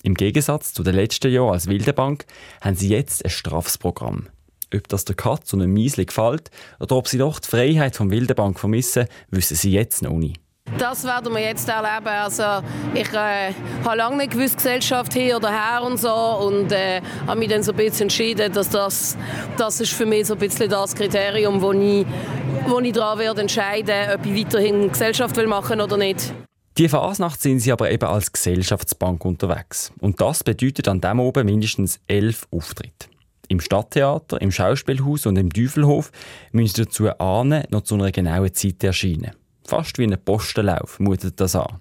Im 0.03 0.13
Gegensatz 0.13 0.73
zu 0.73 0.83
den 0.83 0.95
letzten 0.95 1.31
Jahren 1.31 1.53
als 1.53 1.67
Wildebank 1.67 2.25
haben 2.61 2.75
sie 2.75 2.89
jetzt 2.89 3.25
ein 3.25 3.31
straffes 3.31 3.77
Programm. 3.77 4.27
Ob 4.73 4.87
das 4.87 5.05
der 5.05 5.15
Katz 5.15 5.53
und 5.53 5.59
dem 5.59 5.73
Miesli 5.73 6.05
gefällt 6.05 6.51
oder 6.79 6.95
ob 6.95 7.07
sie 7.07 7.17
doch 7.17 7.39
die 7.39 7.47
Freiheit 7.47 7.95
vom 7.95 8.11
Wildebank 8.11 8.59
vermissen, 8.59 9.07
wissen 9.29 9.55
sie 9.55 9.71
jetzt 9.71 10.01
noch 10.01 10.13
nicht. 10.13 10.39
Das 10.77 11.05
werden 11.05 11.33
wir 11.33 11.41
jetzt 11.41 11.69
erleben. 11.69 12.07
Also 12.07 12.43
ich 12.93 13.11
äh, 13.13 13.53
habe 13.85 13.97
lange 13.97 14.17
nicht 14.17 14.31
gewusst, 14.31 14.57
Gesellschaft 14.57 15.13
hier 15.13 15.37
oder 15.37 15.49
her 15.49 15.81
und 15.83 15.97
so 15.97 16.13
und 16.13 16.71
äh, 16.71 17.01
habe 17.25 17.39
mich 17.39 17.49
dann 17.49 17.63
so 17.63 17.71
ein 17.71 17.77
bisschen 17.77 18.03
entschieden, 18.03 18.51
dass 18.51 18.69
das, 18.69 19.17
das 19.57 19.79
ist 19.79 19.93
für 19.93 20.05
mich 20.05 20.27
so 20.27 20.33
ein 20.33 20.39
bisschen 20.39 20.69
das 20.69 20.93
Kriterium, 20.93 21.61
wo 21.61 21.71
ich, 21.71 22.05
wo 22.67 22.79
ich 22.79 22.91
daran 22.91 23.19
werde 23.19 23.41
entscheiden, 23.41 23.95
ob 24.13 24.25
ich 24.25 24.45
weiterhin 24.45 24.89
Gesellschaft 24.89 25.37
will 25.37 25.47
machen 25.47 25.79
oder 25.79 25.95
nicht. 25.95 26.33
Die 26.77 26.89
Fasnacht 26.89 27.41
sind 27.41 27.59
sie 27.59 27.71
aber 27.71 27.89
eben 27.89 28.05
als 28.05 28.33
Gesellschaftsbank 28.33 29.23
unterwegs. 29.23 29.93
Und 30.01 30.19
das 30.19 30.43
bedeutet 30.43 30.89
an 30.89 30.99
dem 30.99 31.21
oben 31.21 31.45
mindestens 31.45 32.01
elf 32.07 32.47
Auftritte. 32.51 33.07
Im 33.47 33.61
Stadttheater, 33.61 34.41
im 34.41 34.51
Schauspielhaus 34.51 35.25
und 35.25 35.37
im 35.37 35.53
Teufelhof 35.53 36.11
müssen 36.51 36.75
sie 36.75 36.83
dazu 36.83 37.09
ahnen, 37.17 37.63
noch 37.69 37.83
zu 37.83 37.95
einer 37.95 38.11
genauen 38.11 38.53
Zeit 38.53 38.83
erscheinen. 38.83 39.31
Fast 39.65 39.97
wie 39.97 40.03
ein 40.03 40.17
Postenlauf 40.23 40.99
mutet 40.99 41.39
das 41.41 41.55
an. 41.55 41.79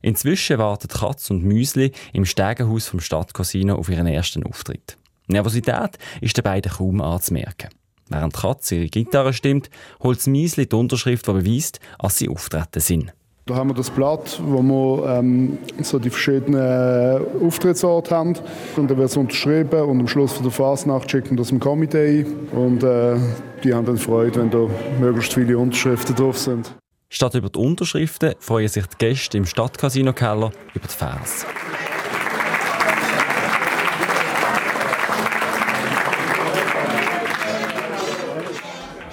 Inzwischen 0.00 0.58
warten 0.58 0.88
Katz 0.88 1.30
und 1.30 1.42
Müsli 1.42 1.92
im 2.12 2.24
Stegenhaus 2.24 2.86
vom 2.86 3.00
Stadtcasino 3.00 3.74
auf 3.74 3.88
ihren 3.88 4.06
ersten 4.06 4.44
Auftritt. 4.44 4.96
Nervosität 5.26 5.98
ist 6.20 6.36
den 6.36 6.44
beiden 6.44 6.70
kaum 6.70 7.00
anzumerken. 7.00 7.70
Während 8.10 8.34
Katz 8.34 8.70
ihre 8.70 8.88
Gitarre 8.88 9.32
stimmt, 9.32 9.70
holt 10.02 10.24
Müsli 10.26 10.68
die 10.68 10.76
Unterschrift, 10.76 11.26
die 11.26 11.32
beweist, 11.32 11.80
dass 11.98 12.18
sie 12.18 12.28
auftreten 12.28 12.80
sind. 12.80 13.14
Da 13.46 13.56
haben 13.56 13.68
wir 13.68 13.74
das 13.74 13.90
Blatt, 13.90 14.40
wo 14.42 14.62
wir 14.62 15.18
ähm, 15.18 15.58
so 15.82 15.98
die 15.98 16.08
verschiedenen 16.08 17.20
Auftrittsorte 17.42 18.14
haben. 18.14 18.34
Und 18.76 18.90
dann 18.90 18.96
wird 18.96 19.10
es 19.10 19.16
unterschrieben 19.16 19.82
und 19.82 20.00
am 20.00 20.08
Schluss 20.08 20.32
von 20.32 20.44
der 20.44 20.52
Fasnacht 20.52 21.10
schicken 21.10 21.30
wir 21.30 21.36
das 21.38 21.50
im 21.50 21.60
Komitee 21.60 22.24
Und 22.52 22.82
äh, 22.82 23.16
die 23.62 23.74
haben 23.74 23.84
dann 23.84 23.98
Freude, 23.98 24.40
wenn 24.40 24.50
da 24.50 24.66
möglichst 24.98 25.34
viele 25.34 25.58
Unterschriften 25.58 26.14
drauf 26.14 26.38
sind. 26.38 26.74
Statt 27.14 27.36
über 27.36 27.48
die 27.48 27.60
Unterschriften 27.60 28.34
freuen 28.40 28.66
sich 28.66 28.86
die 28.86 28.96
Gäste 28.98 29.38
im 29.38 29.46
Stadtcasino-Keller 29.46 30.50
über 30.74 30.88
die 30.88 30.92
Fans. 30.92 31.46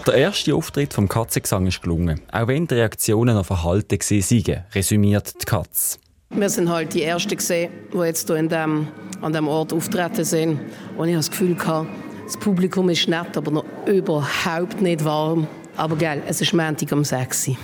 Der 0.08 0.16
erste 0.16 0.56
Auftritt 0.56 0.96
vom 0.96 1.08
Katzengesang 1.08 1.68
ist 1.68 1.84
gelungen, 1.84 2.22
auch 2.32 2.48
wenn 2.48 2.66
die 2.66 2.74
Reaktionen 2.74 3.38
auf 3.38 3.46
Verhalten 3.46 4.00
waren, 4.00 4.64
resümiert 4.74 5.40
die 5.40 5.46
Katz. 5.46 6.00
Wir 6.32 6.50
sind 6.50 6.70
halt 6.70 6.96
die 6.96 7.04
Ersten, 7.04 7.38
die 7.38 7.98
jetzt 8.00 8.28
hier 8.28 8.42
dem, 8.42 8.88
an 9.22 9.32
diesem 9.32 9.48
Ort 9.48 9.74
auftreten 9.74 10.26
sind. 10.26 10.60
Und 10.98 11.08
ich 11.08 11.14
habe 11.14 11.18
das 11.18 11.30
Gefühl, 11.30 11.56
das 11.56 12.38
Publikum 12.38 12.90
ist 12.90 13.08
nett, 13.08 13.38
aber 13.38 13.52
noch 13.52 13.66
überhaupt 13.86 14.82
nicht 14.82 15.06
warm. 15.06 15.46
Aber 15.78 15.96
gell, 15.96 16.24
es 16.28 16.42
ist 16.42 16.52
Montag 16.54 16.92
um 16.92 17.04
6 17.04 17.50
Uhr. 17.50 17.58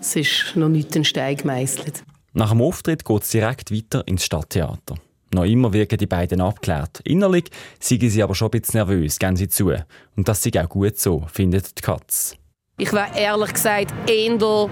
Es 0.00 0.16
ist 0.16 0.56
noch 0.56 0.70
nicht 0.70 0.96
ein 0.96 1.04
Stein 1.04 1.36
gemeißelt. 1.36 2.04
Nach 2.32 2.50
dem 2.50 2.62
Auftritt 2.62 3.04
geht 3.04 3.22
es 3.22 3.30
direkt 3.30 3.70
weiter 3.70 4.02
ins 4.08 4.24
Stadttheater. 4.24 4.94
Noch 5.34 5.44
immer 5.44 5.72
wirken 5.72 5.98
die 5.98 6.06
beiden 6.06 6.40
abgeklärt. 6.40 7.00
Innerlich 7.04 7.50
sind 7.78 8.00
sie 8.00 8.22
aber 8.22 8.34
schon 8.34 8.48
ein 8.48 8.60
bisschen 8.60 8.78
nervös, 8.78 9.18
gehen 9.18 9.36
sie 9.36 9.48
zu. 9.48 9.72
Und 10.16 10.26
das 10.26 10.44
ist 10.44 10.56
auch 10.56 10.68
gut 10.68 10.98
so, 10.98 11.26
findet 11.30 11.76
die 11.76 11.82
Katz. 11.82 12.34
Ich 12.78 12.92
wäre 12.92 13.10
ehrlich 13.14 13.52
gesagt 13.52 13.92
eher 14.08 14.68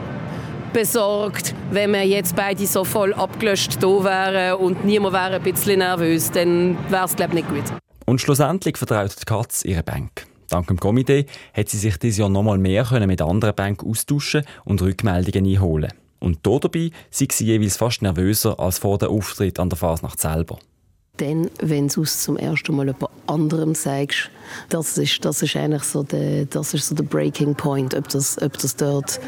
besorgt, 0.72 1.54
wenn 1.70 1.92
wir 1.92 2.04
jetzt 2.04 2.34
beide 2.34 2.66
so 2.66 2.84
voll 2.84 3.12
abgelöscht 3.12 3.82
da 3.82 4.04
wären 4.04 4.54
und 4.54 4.84
niemand 4.84 5.12
wäre 5.14 5.34
ein 5.36 5.42
bisschen 5.42 5.80
nervös. 5.80 6.30
Dann 6.30 6.78
wäre 6.90 7.04
es, 7.04 7.14
glaube 7.14 7.38
ich, 7.38 7.44
nicht 7.44 7.48
gut. 7.48 7.78
Und 8.06 8.20
schlussendlich 8.20 8.78
vertraut 8.78 9.14
die 9.20 9.26
Katz 9.26 9.62
ihre 9.64 9.82
Bank. 9.82 10.26
Dank 10.48 10.66
dem 10.68 10.78
Komitee 10.78 11.26
hat 11.52 11.68
sie 11.68 11.78
sich 11.78 11.96
dieses 11.98 12.18
Jahr 12.18 12.28
noch 12.28 12.42
mal 12.42 12.58
mehr 12.58 12.86
mit 13.06 13.20
anderen 13.20 13.54
Banken 13.54 13.88
austauschen 13.88 14.44
und 14.64 14.82
Rückmeldungen 14.82 15.46
einholen 15.46 15.92
und 16.20 16.44
dabei 16.58 16.90
sind 17.10 17.32
sie 17.32 17.46
jeweils 17.46 17.76
fast 17.76 18.02
nervöser 18.02 18.58
als 18.58 18.78
vor 18.78 18.98
dem 18.98 19.10
Auftritt 19.10 19.60
an 19.60 19.68
der 19.68 19.78
Fasnacht 19.78 20.20
selber. 20.20 20.58
Dann, 21.18 21.50
wenn 21.60 21.88
du 21.88 22.02
es 22.02 22.22
zum 22.22 22.36
ersten 22.36 22.74
Mal 22.74 22.86
jemand 22.86 23.10
anderem 23.26 23.74
sagst, 23.74 24.30
das 24.68 24.96
ist, 24.98 25.24
das 25.24 25.42
ist 25.42 25.56
eigentlich 25.56 25.82
so 25.82 26.02
der, 26.02 26.46
das 26.46 26.74
ist 26.74 26.88
so 26.88 26.94
der 26.94 27.04
Breaking 27.04 27.54
Point, 27.54 27.94
ob 27.94 28.08
das, 28.08 28.40
ob 28.40 28.56
das 28.58 28.76
dort, 28.76 29.20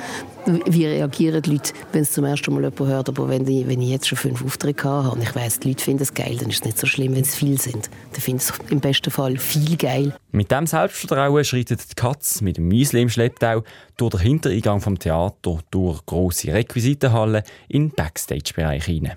wie 0.47 0.87
reagieren 0.87 1.43
die 1.43 1.53
Leute, 1.53 1.73
wenn 1.93 2.03
es 2.03 2.13
zum 2.13 2.25
ersten 2.25 2.55
Mal 2.55 2.63
jemand 2.63 2.81
hört. 2.81 3.09
Aber 3.09 3.29
wenn 3.29 3.47
ich, 3.47 3.67
wenn 3.67 3.83
ich 3.83 3.91
jetzt 3.91 4.09
schon 4.09 4.19
fünf 4.19 4.45
Aufträge 4.45 4.85
habe 4.85 5.11
und 5.11 5.23
ich 5.23 5.35
weiß, 5.35 5.61
die 5.61 5.69
Leute 5.69 5.85
finden 5.85 6.03
es 6.03 6.15
geil, 6.15 6.37
dann 6.39 6.49
ist 6.49 6.61
es 6.61 6.65
nicht 6.65 6.79
so 6.79 6.87
schlimm, 6.87 7.15
wenn 7.15 7.23
es 7.23 7.35
viel 7.35 7.61
sind. 7.61 7.91
Dann 8.13 8.21
finde 8.21 8.43
ich 8.43 8.51
es 8.51 8.71
im 8.71 8.81
besten 8.81 9.11
Fall 9.11 9.37
viel 9.37 9.77
geil. 9.77 10.15
Mit 10.33 10.51
dem 10.51 10.67
Selbstvertrauen 10.67 11.45
schreitet 11.45 11.81
die 11.91 11.95
Katz 11.95 12.41
mit 12.41 12.57
dem 12.57 12.69
Müsli 12.69 13.03
im 13.03 13.11
Schlepptau 13.11 13.63
durch 13.97 14.13
den 14.13 14.21
Hintereingang 14.21 14.81
vom 14.81 14.99
Theater, 14.99 15.59
durch 15.71 16.07
grosse 16.07 16.53
Requisitenhallen 16.53 17.43
in 17.69 17.89
den 17.89 17.95
Backstage-Bereich 17.95 18.85
hinein. 18.85 19.17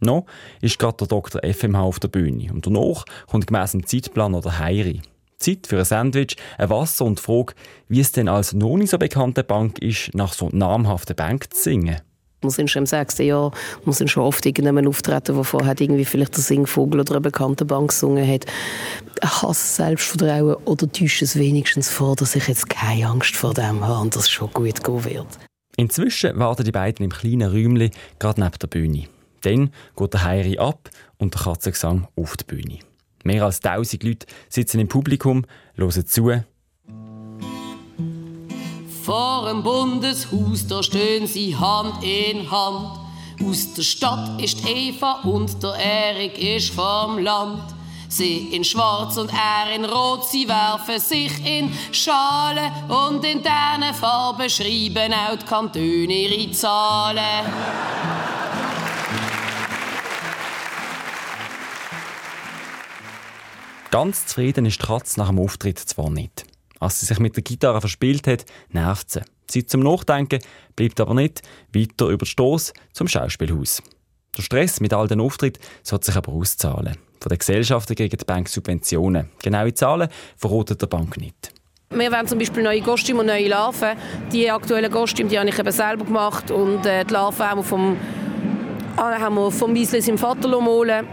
Noch 0.00 0.26
ist 0.60 0.78
gerade 0.78 0.96
der 0.98 1.08
Dr. 1.08 1.42
FMH 1.42 1.82
auf 1.82 2.00
der 2.00 2.08
Bühne 2.08 2.52
und 2.52 2.66
danach 2.66 3.04
kommt 3.26 3.46
gemäss 3.46 3.72
dem 3.72 3.86
Zeitplan 3.86 4.32
noch 4.32 4.42
der 4.42 4.58
Heiri. 4.58 5.02
Zeit 5.38 5.66
für 5.66 5.78
ein 5.78 5.84
Sandwich, 5.84 6.36
ein 6.58 6.70
Wasser 6.70 7.04
und 7.04 7.18
die 7.18 7.22
Frage, 7.22 7.54
wie 7.88 8.00
es 8.00 8.12
denn 8.12 8.28
als 8.28 8.52
noch 8.52 8.76
nicht 8.76 8.90
so 8.90 8.98
bekannte 8.98 9.44
Bank 9.44 9.78
ist, 9.78 10.14
nach 10.14 10.32
so 10.32 10.48
namhaften 10.52 11.16
Bank 11.16 11.52
zu 11.54 11.62
singen. 11.62 12.00
Wir 12.40 12.50
sind 12.50 12.70
schon 12.70 12.82
im 12.82 12.86
sechsten 12.86 13.26
Jahr, 13.26 13.50
wir 13.84 13.92
sind 13.92 14.10
schon 14.10 14.22
oft 14.22 14.46
irgendjemand 14.46 14.86
auftreten, 14.86 15.34
der 15.34 15.42
vorher 15.42 15.74
irgendwie 15.80 16.04
vielleicht 16.04 16.36
der 16.36 16.42
Singvogel 16.44 17.00
oder 17.00 17.14
eine 17.14 17.20
bekannte 17.20 17.64
Bank 17.64 17.90
gesungen 17.90 18.28
hat. 18.28 18.46
Hass 19.22 19.76
Selbstvertrauen 19.76 20.54
oder 20.64 20.90
täuscht 20.90 21.22
es 21.22 21.36
wenigstens 21.36 21.88
vor, 21.88 22.14
dass 22.14 22.36
ich 22.36 22.46
jetzt 22.46 22.70
keine 22.70 23.08
Angst 23.08 23.34
vor 23.34 23.54
dem 23.54 23.84
habe 23.84 24.00
und 24.02 24.14
das 24.14 24.30
schon 24.30 24.52
gut 24.52 24.84
gehen 24.84 25.04
wird. 25.04 25.26
Inzwischen 25.76 26.38
warten 26.38 26.64
die 26.64 26.72
beiden 26.72 27.04
im 27.04 27.10
kleinen 27.10 27.50
Räumchen 27.50 27.90
gerade 28.20 28.40
neben 28.40 28.58
der 28.60 28.68
Bühne. 28.68 29.08
Dann 29.42 29.70
geht 29.96 30.14
der 30.14 30.24
Heiri 30.24 30.58
ab 30.58 30.90
und 31.18 31.34
der 31.34 31.40
Katzengesang 31.42 32.08
auf 32.16 32.36
die 32.36 32.44
Bühne. 32.44 32.78
Mehr 33.24 33.44
als 33.44 33.60
tausend 33.60 34.04
Leute 34.04 34.26
sitzen 34.48 34.80
im 34.80 34.88
Publikum, 34.88 35.44
hören 35.74 36.06
zu. 36.06 36.42
Vor 39.02 39.48
dem 39.48 39.62
Bundeshaus, 39.62 40.66
da 40.66 40.82
stehen 40.82 41.26
sie 41.26 41.56
Hand 41.56 42.04
in 42.04 42.50
Hand. 42.50 43.00
Aus 43.42 43.74
der 43.74 43.82
Stadt 43.82 44.42
ist 44.42 44.66
Eva 44.66 45.20
und 45.22 45.62
der 45.62 45.74
Erik 45.74 46.38
ist 46.38 46.70
vom 46.70 47.18
Land. 47.18 47.62
Sie 48.08 48.48
in 48.54 48.64
Schwarz 48.64 49.16
und 49.18 49.30
er 49.32 49.74
in 49.74 49.84
Rot, 49.84 50.24
sie 50.24 50.48
werfen 50.48 50.98
sich 50.98 51.32
in 51.44 51.70
Schale 51.92 52.72
und 52.88 53.22
in 53.24 53.42
diesen 53.42 53.94
Farben 53.94 54.48
schreiben 54.48 55.12
auch 55.12 55.36
die 55.36 55.44
Kantone 55.44 56.12
ihre 56.12 56.50
Zahlen. 56.50 57.44
Ganz 63.90 64.26
zufrieden 64.26 64.66
ist 64.66 64.82
die 64.82 64.86
Katze 64.86 65.18
nach 65.18 65.28
dem 65.28 65.38
Auftritt 65.38 65.78
zwar 65.78 66.10
nicht. 66.10 66.44
Als 66.78 67.00
sie 67.00 67.06
sich 67.06 67.18
mit 67.18 67.36
der 67.36 67.42
Gitarre 67.42 67.80
verspielt 67.80 68.26
hat, 68.26 68.44
nervt 68.70 69.10
sie. 69.10 69.22
Zeit 69.46 69.70
zum 69.70 69.80
Nachdenken 69.80 70.40
bleibt 70.76 71.00
aber 71.00 71.14
nicht. 71.14 71.40
Weiter 71.74 72.08
über 72.08 72.24
die 72.24 72.30
Stoss 72.30 72.74
zum 72.92 73.08
Schauspielhaus. 73.08 73.82
Der 74.36 74.42
Stress 74.42 74.80
mit 74.80 74.92
all 74.92 75.08
den 75.08 75.22
Auftritten 75.22 75.62
sollte 75.82 76.06
sich 76.06 76.16
aber 76.16 76.32
auszahlen. 76.32 76.98
Von 77.18 77.30
den 77.30 77.38
Gesellschaften 77.38 77.96
kriegen 77.96 78.16
die 78.16 78.24
Bank 78.26 78.50
Subventionen. 78.50 79.30
Genaue 79.42 79.72
Zahlen 79.72 80.10
verrotet 80.36 80.82
der 80.82 80.86
Bank 80.86 81.16
nicht. 81.16 81.52
Wir 81.90 82.12
wollen 82.12 82.26
zum 82.26 82.38
Beispiel 82.38 82.62
neue 82.62 82.82
Kostüme 82.82 83.20
und 83.20 83.26
neue 83.26 83.48
Larven. 83.48 83.96
Die 84.30 84.50
aktuellen 84.50 84.92
Kostüme 84.92 85.30
die 85.30 85.38
habe 85.38 85.48
ich 85.48 85.58
eben 85.58 85.72
selber 85.72 86.04
gemacht 86.04 86.50
und 86.50 86.84
äh, 86.84 87.06
die 87.06 87.14
Larven 87.14 87.50
haben 87.50 87.60
wir 87.60 87.64
vom, 87.64 87.96
äh, 88.98 89.00
haben 89.00 89.34
wir 89.36 89.50
vom 89.50 89.74
Wieslis 89.74 90.06
im 90.08 90.18
Vater 90.18 90.50
holen. 90.62 91.06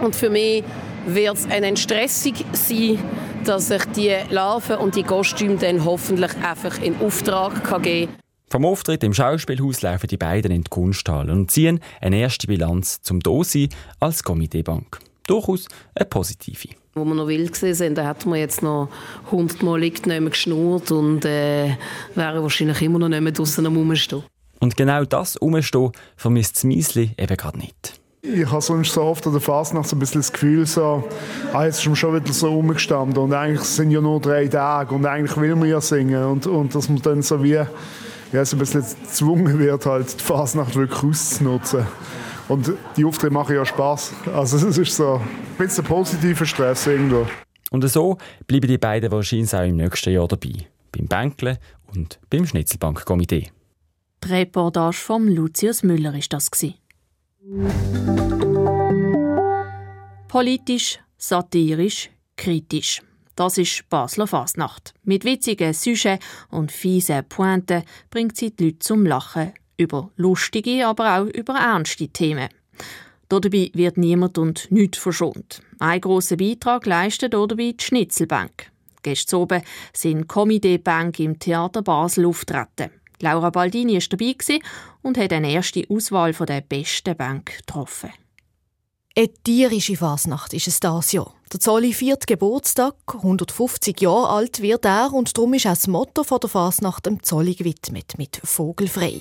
Und 0.00 0.16
für 0.16 0.30
mich 0.30 0.64
wird 1.06 1.36
es 1.36 1.46
eine 1.50 1.66
Entstressung 1.66 2.34
sein, 2.52 2.98
dass 3.44 3.70
ich 3.70 3.84
die 3.96 4.14
Larven 4.30 4.76
und 4.76 4.96
die 4.96 5.02
Kostüme 5.02 5.56
dann 5.56 5.84
hoffentlich 5.84 6.32
einfach 6.42 6.80
in 6.82 7.00
Auftrag 7.00 7.64
kann 7.64 7.82
geben 7.82 8.06
kann. 8.08 8.20
Vom 8.50 8.64
Auftritt 8.64 9.04
im 9.04 9.14
Schauspielhaus 9.14 9.82
laufen 9.82 10.08
die 10.08 10.16
beiden 10.16 10.50
in 10.50 10.64
die 10.64 10.70
Kunsthalle 10.70 11.32
und 11.32 11.50
ziehen 11.52 11.78
eine 12.00 12.18
erste 12.18 12.48
Bilanz 12.48 13.00
zum 13.00 13.20
Dosi 13.20 13.68
als 14.00 14.24
Komiteebank. 14.24 14.98
Durchaus 15.28 15.68
eine 15.94 16.06
positive. 16.06 16.68
Wo 16.94 17.04
wir 17.04 17.14
noch 17.14 17.28
wild 17.28 17.54
sind, 17.54 17.96
da 17.96 18.04
hat 18.04 18.26
man 18.26 18.40
jetzt 18.40 18.62
noch 18.62 18.88
hundertmal 19.30 19.78
nicht 19.78 20.06
mehr 20.06 20.20
geschnurrt 20.20 20.90
und 20.90 21.24
äh, 21.24 21.76
wäre 22.16 22.42
wahrscheinlich 22.42 22.82
immer 22.82 22.98
noch 22.98 23.08
nicht 23.08 23.20
mehr 23.20 23.30
draussen 23.30 23.66
am 23.66 23.76
Rumstehen. 23.76 24.24
Und 24.58 24.76
genau 24.76 25.04
das 25.04 25.36
Umstehen 25.36 25.92
vermisst 26.16 26.56
das 26.56 26.64
Miesli 26.64 27.12
eben 27.16 27.36
gerade 27.36 27.58
nicht. 27.58 27.99
Ich 28.22 28.50
habe 28.50 28.60
sonst 28.60 28.92
so 28.92 29.02
oft 29.02 29.26
an 29.26 29.32
der 29.32 29.40
Fasnacht 29.40 29.88
so 29.88 29.96
ein 29.96 29.98
bisschen 29.98 30.20
das 30.20 30.32
Gefühl, 30.32 30.66
so, 30.66 31.08
ah, 31.54 31.64
jetzt 31.64 31.78
ist 31.78 31.86
man 31.86 31.96
schon 31.96 32.14
wieder 32.14 32.32
so 32.32 32.48
rumgestanden 32.48 33.16
und 33.16 33.32
eigentlich 33.32 33.62
sind 33.62 33.90
ja 33.90 34.00
nur 34.02 34.20
drei 34.20 34.46
Tage 34.46 34.94
und 34.94 35.06
eigentlich 35.06 35.36
will 35.38 35.56
man 35.56 35.68
ja 35.68 35.80
singen 35.80 36.22
und, 36.24 36.46
und 36.46 36.74
dass 36.74 36.90
man 36.90 37.00
dann 37.00 37.22
so 37.22 37.42
wie 37.42 37.58
ja, 38.32 38.44
so 38.44 38.56
ein 38.56 38.58
bisschen 38.58 38.82
gezwungen 38.82 39.58
wird, 39.58 39.86
halt 39.86 40.20
die 40.20 40.24
Fasnacht 40.24 40.76
wirklich 40.76 41.02
auszunutzen. 41.02 41.86
Und 42.48 42.72
die 42.96 43.04
Auftritte 43.04 43.32
machen 43.32 43.54
ja 43.54 43.64
Spaß. 43.64 44.12
Also 44.34 44.68
es 44.68 44.76
ist 44.76 44.96
so 44.96 45.14
ein 45.14 45.56
bisschen 45.56 45.84
positiver 45.84 46.44
Stress 46.44 46.86
irgendwo. 46.86 47.26
Und 47.70 47.88
so 47.88 48.18
bleiben 48.46 48.66
die 48.66 48.78
beiden 48.78 49.10
wahrscheinlich 49.10 49.54
auch 49.54 49.62
im 49.62 49.76
nächsten 49.76 50.12
Jahr 50.12 50.28
dabei. 50.28 50.66
Beim 50.92 51.06
Bänkle 51.06 51.58
und 51.94 52.18
beim 52.28 52.46
Schnitzelbankkomitee. 52.46 53.50
Die 54.24 54.28
Reportage 54.28 54.96
von 54.96 55.28
Lucius 55.28 55.82
Müller 55.82 56.14
ist 56.14 56.32
das. 56.32 56.50
Politisch, 60.28 60.98
satirisch, 61.16 62.10
kritisch. 62.36 63.00
Das 63.34 63.56
ist 63.56 63.88
Basler 63.88 64.26
Fasnacht. 64.26 64.92
Mit 65.04 65.24
witzigen 65.24 65.72
Sujets 65.72 66.22
und 66.50 66.70
fiesen 66.70 67.24
Pointen 67.26 67.84
bringt 68.10 68.36
sie 68.36 68.54
die 68.54 68.64
Leute 68.64 68.78
zum 68.80 69.06
Lachen 69.06 69.54
über 69.78 70.10
lustige, 70.16 70.86
aber 70.86 71.18
auch 71.18 71.26
über 71.28 71.54
ernste 71.54 72.08
Themen. 72.08 72.50
Dabei 73.30 73.70
wird 73.72 73.96
niemand 73.96 74.36
und 74.36 74.70
nichts 74.70 74.98
verschont. 74.98 75.62
Ein 75.78 76.02
grosser 76.02 76.36
Beitrag 76.36 76.84
leistet 76.84 77.32
dabei 77.32 77.72
die 77.72 77.76
Schnitzelbank. 77.82 78.70
Gestern 79.02 79.40
oben 79.40 79.62
sind 79.94 80.28
Comedy 80.28 80.76
Bank 80.76 81.18
im 81.20 81.38
Theater 81.38 81.80
Basel 81.80 82.26
auftreten. 82.26 82.99
Laura 83.20 83.50
Baldini 83.50 83.94
war 83.94 84.02
dabei 84.08 84.60
und 85.02 85.18
hat 85.18 85.32
eine 85.32 85.52
erste 85.52 85.84
Auswahl 85.88 86.32
der 86.32 86.60
besten 86.62 87.16
Bank 87.16 87.58
getroffen. 87.58 88.10
Eine 89.16 89.28
tierische 89.42 89.96
Fasnacht 89.96 90.54
ist 90.54 90.68
es 90.68 90.80
dieses 90.80 91.12
Jahr. 91.12 91.34
Der 91.52 91.58
Zolli 91.58 91.92
viert 91.92 92.26
Geburtstag, 92.28 92.94
150 93.12 94.00
Jahre 94.00 94.28
alt 94.28 94.62
wird 94.62 94.84
er 94.84 95.12
und 95.12 95.36
darum 95.36 95.52
ist 95.54 95.66
auch 95.66 95.70
das 95.70 95.88
Motto 95.88 96.22
der 96.22 96.48
Fasnacht 96.48 97.06
dem 97.06 97.22
Zolli 97.22 97.54
gewidmet, 97.54 98.14
mit 98.18 98.40
Vogelfrei. 98.44 99.20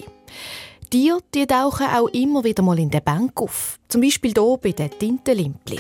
Tiere 0.91 1.19
die 1.33 1.47
tauchen 1.47 1.87
auch 1.87 2.07
immer 2.09 2.43
wieder 2.43 2.63
mal 2.63 2.79
in 2.79 2.91
der 2.91 3.01
Bank 3.01 3.41
auf. 3.41 3.79
Zum 3.89 4.01
Beispiel 4.01 4.33
hier 4.33 4.57
bei 4.61 4.71
den 4.71 4.91
Tintenlimpli. 4.91 5.79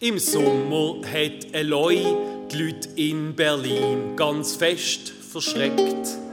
Im 0.00 0.18
Sommer 0.18 1.00
hat 1.04 1.52
Eloy 1.52 2.04
die 2.52 2.56
Leute 2.56 2.88
in 2.94 3.34
Berlin 3.34 4.14
ganz 4.14 4.54
fest 4.54 5.08
verschreckt. 5.08 6.27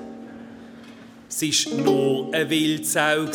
Sie 1.38 1.52
war 1.52 1.74
nur 1.84 2.34
eine 2.34 2.50
Wildsau. 2.50 3.26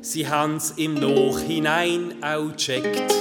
Sie 0.00 0.28
haben 0.28 0.58
es 0.58 0.74
im 0.76 0.94
Nachhinein 0.94 2.14
auch 2.22 2.52
gecheckt. 2.52 3.12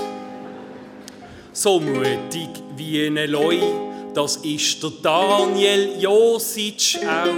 So 1.54 1.80
mutig 1.80 2.50
wie 2.76 3.08
ein 3.08 3.18
Eloy, 3.18 3.60
das 4.14 4.36
ist 4.38 4.84
der 4.84 4.92
Daniel 5.02 6.00
Josic 6.00 7.00
auch. 7.04 7.34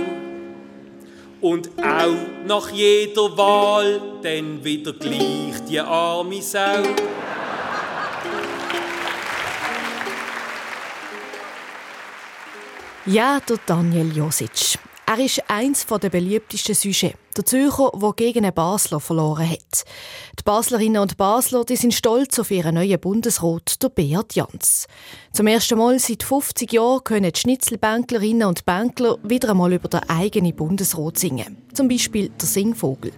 Und 1.40 1.70
auch 1.82 2.46
nach 2.46 2.70
jeder 2.70 3.38
Wahl 3.38 4.02
dann 4.22 4.62
wieder 4.62 4.92
gleich 4.92 5.64
die 5.70 5.80
arme 5.80 6.42
Sau. 6.42 6.84
Ja, 13.06 13.40
der 13.40 13.58
Daniel 13.66 14.12
Josic. 14.14 14.80
Er 15.10 15.18
ist 15.18 15.42
eins 15.50 15.88
der 15.88 16.08
beliebtesten 16.12 16.76
Sujets. 16.76 17.18
Der 17.36 17.44
Zürcher, 17.44 17.92
der 18.00 18.14
gegen 18.14 18.46
einen 18.46 18.54
Basler 18.54 19.00
verloren 19.00 19.50
hat. 19.50 19.84
Die 20.38 20.44
Baslerinnen 20.44 21.02
und 21.02 21.18
Basler 21.18 21.66
die 21.66 21.78
sind 21.78 21.96
stolz 21.96 22.38
auf 22.38 22.52
ihren 22.52 22.76
neuen 22.76 23.00
Bundesrat, 23.00 23.82
der 23.82 23.90
Beat 23.90 24.36
Jans. 24.36 24.86
Zum 25.34 25.48
ersten 25.48 25.80
Mal 25.80 25.98
seit 25.98 26.22
50 26.22 26.72
Jahren 26.74 27.04
können 27.04 27.32
die 27.32 27.40
Schnitzelbänklerinnen 27.40 28.48
und 28.48 28.66
Bänkler 28.66 29.18
wieder 29.24 29.50
einmal 29.50 29.74
über 29.74 29.90
den 29.90 30.08
eigenen 30.08 30.56
Bundesrat 30.56 31.18
singen. 31.18 31.58
Zum 31.74 31.88
Beispiel 31.88 32.30
der 32.30 32.48
Singvogel. 32.48 33.12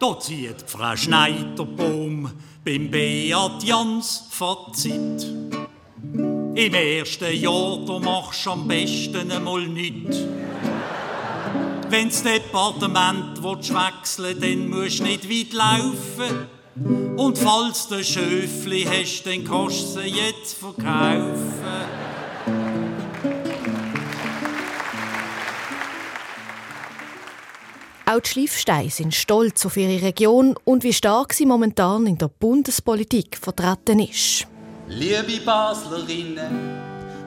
Da 0.00 0.18
zieht 0.18 0.64
Frau 0.66 0.96
Schneiderbaum 0.96 2.28
beim 2.64 2.90
Beat 2.90 3.62
Jans 3.62 4.24
Fazit. 4.30 5.59
Im 6.54 6.74
ersten 6.74 7.40
Jahr 7.40 7.78
da 7.86 7.98
machst 7.98 8.44
du 8.44 8.50
am 8.50 8.66
besten 8.66 9.30
einmal 9.30 9.66
nichts. 9.66 10.18
Wenn 11.88 12.08
das 12.08 12.22
Departement 12.22 13.42
wechseln 13.42 14.40
dann 14.40 14.68
musst 14.68 14.98
du 14.98 15.04
nicht 15.04 15.28
weit 15.28 15.52
laufen. 15.52 17.16
Und 17.16 17.38
falls 17.38 17.88
du 17.88 18.02
Schöfli 18.02 18.84
hast, 18.84 19.24
dann 19.24 19.44
kannst 19.44 19.96
du 19.96 20.00
sie 20.00 20.08
jetzt 20.08 20.54
verkaufen. 20.54 21.60
Auch 28.06 28.20
die 28.20 28.28
Schliffsteine 28.28 28.90
sind 28.90 29.14
stolz 29.14 29.64
auf 29.66 29.76
ihre 29.76 30.02
Region 30.02 30.56
und 30.64 30.82
wie 30.82 30.92
stark 30.92 31.32
sie 31.32 31.46
momentan 31.46 32.06
in 32.06 32.18
der 32.18 32.26
Bundespolitik 32.26 33.36
vertreten 33.36 34.00
ist. 34.00 34.49
Liebe 34.90 35.40
Baslerinnen, 35.44 36.76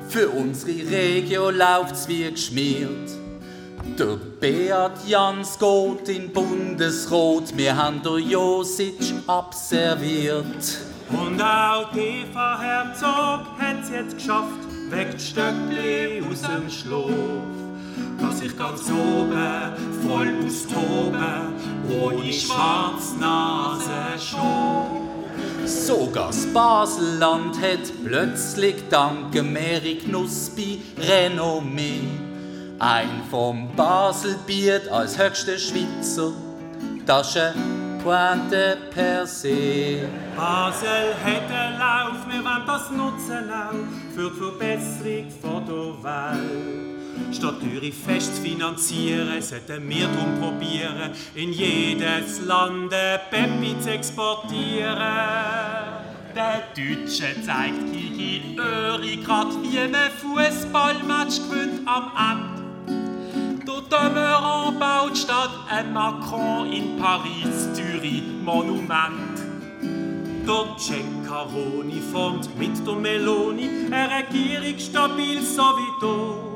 für 0.10 0.30
unsere 0.30 0.92
Region 0.92 1.56
läuft's 1.56 2.10
wie 2.10 2.30
geschmiert. 2.30 3.10
Der 3.98 4.18
Beat 4.42 5.08
Jans 5.08 5.58
geht 5.58 6.10
in 6.10 6.34
Bundesrot, 6.34 7.56
wir 7.56 7.76
haben 7.76 8.04
der 8.04 8.18
Josic 8.18 9.14
abserviert. 9.28 10.78
Und 11.10 11.42
auch 11.42 11.90
die 11.94 12.26
Eva 12.30 12.60
Herzog 12.60 13.48
hat's 13.58 13.90
jetzt 13.90 14.18
geschafft, 14.18 14.60
weckt 14.90 15.22
Stöckli 15.22 16.22
aus 16.30 16.42
dem 16.42 16.70
Schlaf. 16.70 17.12
Dass 18.20 18.42
ich 18.42 18.58
ganz 18.58 18.82
oben 18.90 19.74
voll 20.06 20.34
austoben, 20.46 21.54
ohne 21.90 22.34
Schwarznase 22.34 24.20
schon. 24.20 25.13
Sogar 25.66 26.28
das 26.28 26.46
Baselland 26.48 27.56
hat 27.62 27.92
plötzlich 28.04 28.76
dank 28.90 29.34
Mary 29.34 30.00
Knuspi 30.04 30.82
Renommee. 30.98 32.02
Ein 32.80 33.22
vom 33.32 33.74
Baselbier 33.76 34.82
als 34.92 35.18
höchster 35.18 35.58
Schweizer, 35.58 36.34
das 37.06 37.36
ist 37.36 37.54
Pointe 38.04 38.78
per 38.94 39.26
se. 39.26 40.10
Basel 40.36 41.14
hat 41.24 41.50
einen 41.50 41.80
Lauf, 41.80 42.28
wir 42.28 42.44
wollen 42.44 42.68
das 42.68 42.92
nutzen 42.92 43.50
auch 43.50 44.14
für 44.14 44.30
die 44.30 44.40
Verbesserung 44.40 45.64
der 45.68 46.04
Welt. 46.04 46.93
Statt 47.32 47.56
eure 47.74 47.92
Fest 47.92 48.36
zu 48.36 48.42
finanzieren, 48.42 49.42
sollten 49.42 49.90
wir 49.90 50.08
darum 50.08 50.40
probieren, 50.40 51.12
in 51.36 51.52
jedes 51.52 52.42
Land 52.46 52.92
Peppi 53.30 53.76
zu 53.80 53.92
exportieren. 53.92 54.98
Der 56.36 56.64
Deutsche 56.76 57.42
zeigt 57.46 57.92
Kiki 57.92 58.58
Öri 58.58 59.18
grad, 59.18 59.50
wie 59.62 59.88
man 59.88 60.10
Fußballmatch 60.20 61.42
gewinnt 61.48 61.88
am 61.88 62.12
Ende. 62.18 62.64
Der 63.66 63.82
Demeurant 64.00 64.80
baut 64.80 65.18
statt 65.18 65.52
ein 65.70 65.94
Macron 65.94 66.72
in 66.72 66.98
Paris, 66.98 67.70
Zürich, 67.74 68.24
Monument. 68.44 69.40
Der 70.46 70.76
Ceccaroni 70.78 72.02
formt 72.12 72.58
mit 72.58 72.86
der 72.86 72.96
Meloni 72.96 73.70
eine 73.92 74.10
Regierung 74.18 74.80
stabil 74.80 75.42
so 75.42 75.62
wie 75.62 76.02
du. 76.02 76.53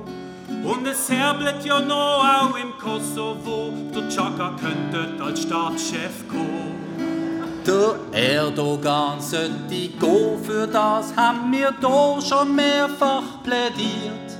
Und 0.63 0.85
es 0.87 1.09
herblet 1.09 1.63
ja 1.63 1.79
noch 1.79 2.23
auch 2.23 2.57
im 2.57 2.77
Kosovo, 2.77 3.71
der 3.93 4.09
Chaka 4.09 4.55
könnte 4.59 5.23
als 5.23 5.41
Staatschef 5.41 6.27
kommen. 6.27 6.75
Der 7.65 7.95
Erdogan 8.11 9.19
sollte 9.19 9.51
gehen, 9.67 10.43
für 10.43 10.67
das 10.67 11.13
haben 11.15 11.51
wir 11.51 11.73
hier 11.79 12.21
schon 12.21 12.55
mehrfach 12.55 13.43
plädiert. 13.43 14.37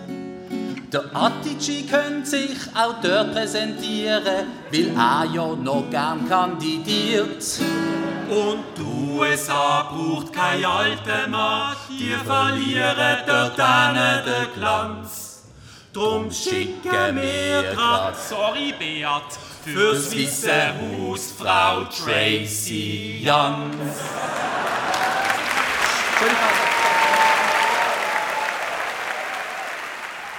Der 0.93 1.03
Atici 1.13 1.85
könnte 1.85 2.25
sich 2.25 2.57
auch 2.73 2.95
dort 3.01 3.33
präsentieren, 3.33 4.47
weil 4.71 4.87
er 4.95 5.25
ja 5.33 5.55
noch 5.55 5.89
gern 5.89 6.27
kandidiert. 6.29 7.43
Und 8.29 8.63
die 8.77 9.17
USA 9.19 9.91
braucht 9.91 10.31
keine 10.31 10.65
alte 10.65 11.29
Macht, 11.29 11.89
die 11.89 12.15
verlieren 12.25 13.17
dort 13.27 13.57
den 13.57 14.53
Glanz. 14.55 15.26
Drum 15.97 16.31
schicken 16.31 17.15
wir 17.15 17.73
grad, 17.73 18.15
sorry 18.15 18.71
Beat, 18.77 19.33
fürs 19.63 20.13
Weiße 20.13 20.51
Haus 20.77 21.33
Frau 21.35 21.85
Tracy 21.85 23.21
Jans. 23.23 23.75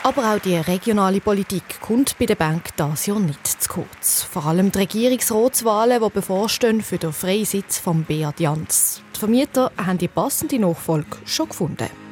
Aber 0.05 0.33
auch 0.33 0.39
die 0.39 0.55
regionale 0.55 1.21
Politik 1.21 1.81
kommt 1.81 2.17
bei 2.21 2.27
der 2.27 2.37
Bank 2.37 2.69
dieses 2.79 3.07
Jahr 3.07 3.19
nicht 3.19 3.45
zu 3.45 3.69
kurz. 3.69 4.23
Vor 4.23 4.47
allem 4.47 4.71
die 4.71 4.79
Regierungsratswahlen, 4.79 6.01
die 6.01 6.11
bevorstehen 6.11 6.83
für 6.83 6.99
den 6.99 7.13
Freisitz 7.13 7.79
von 7.79 8.05
Beat 8.05 8.39
Jans. 8.39 9.03
Die 9.17 9.19
Vermieter 9.19 9.73
haben 9.77 9.99
die 9.99 10.07
passende 10.07 10.61
Nachfolge 10.61 11.17
schon 11.25 11.49
gefunden. 11.49 12.08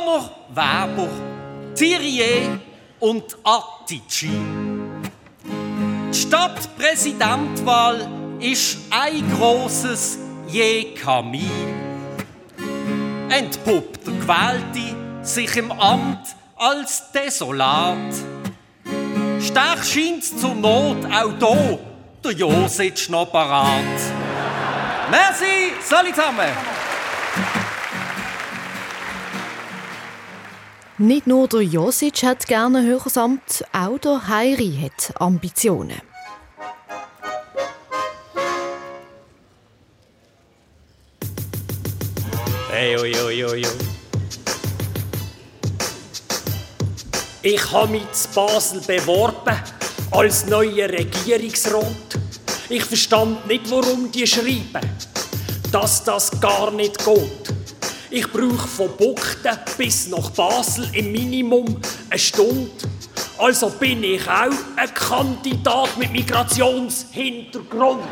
Kramer, 0.00 0.30
Weber, 0.48 1.08
Thierry 1.74 2.48
und 2.98 3.36
Attici. 3.44 4.30
Die 6.12 6.18
Stadtpräsidentwahl 6.18 8.08
ist 8.40 8.78
ein 8.90 9.30
großes 9.36 10.18
Je 10.48 10.94
Kamin. 10.94 11.50
Entpuppt 13.28 14.06
der 14.06 14.14
Gewählte 14.14 14.96
sich 15.22 15.56
im 15.56 15.70
Amt 15.72 16.34
als 16.56 17.12
desolat. 17.12 18.14
Stach 19.40 19.84
scheint's 19.84 20.36
zur 20.36 20.54
Not 20.54 21.04
auch 21.06 21.32
da, 21.38 21.78
der 22.24 22.32
Josic 22.32 23.08
noch 23.08 23.30
parat. 23.30 23.74
Merci, 25.10 25.72
salut 25.82 26.14
zusammen! 26.14 26.69
Nicht 31.02 31.26
nur 31.26 31.48
der 31.48 31.62
Josic 31.62 32.24
hat 32.24 32.46
gerne 32.46 32.80
ein 32.80 32.84
höheres 32.84 33.16
Amt, 33.16 33.64
auch 33.72 33.96
der 33.96 34.28
Heiri 34.28 34.78
hat 34.82 35.18
Ambitionen. 35.18 36.02
Hey, 42.70 42.98
oi, 42.98 43.14
oi, 43.18 43.44
oi. 43.46 43.62
Ich 47.40 47.72
habe 47.72 47.92
mich 47.92 48.12
zu 48.12 48.28
Basel 48.34 48.82
beworben 48.82 49.56
als 50.10 50.44
neuer 50.44 50.90
Regierungsrat. 50.90 51.86
Ich 52.68 52.84
verstand 52.84 53.46
nicht, 53.46 53.70
warum 53.70 54.12
die 54.12 54.26
schreiben, 54.26 54.86
dass 55.72 56.04
das 56.04 56.30
gar 56.42 56.70
nicht 56.70 57.02
geht. 57.02 57.59
Ich 58.12 58.26
brauche 58.26 58.66
von 58.66 58.96
Buchten 58.96 59.56
bis 59.78 60.08
nach 60.08 60.30
Basel 60.30 60.88
im 60.94 61.12
Minimum 61.12 61.80
eine 62.10 62.18
Stunde. 62.18 62.68
Also 63.38 63.70
bin 63.70 64.02
ich 64.02 64.28
auch 64.28 64.50
ein 64.74 64.92
Kandidat 64.92 65.96
mit 65.96 66.10
Migrationshintergrund. 66.10 68.02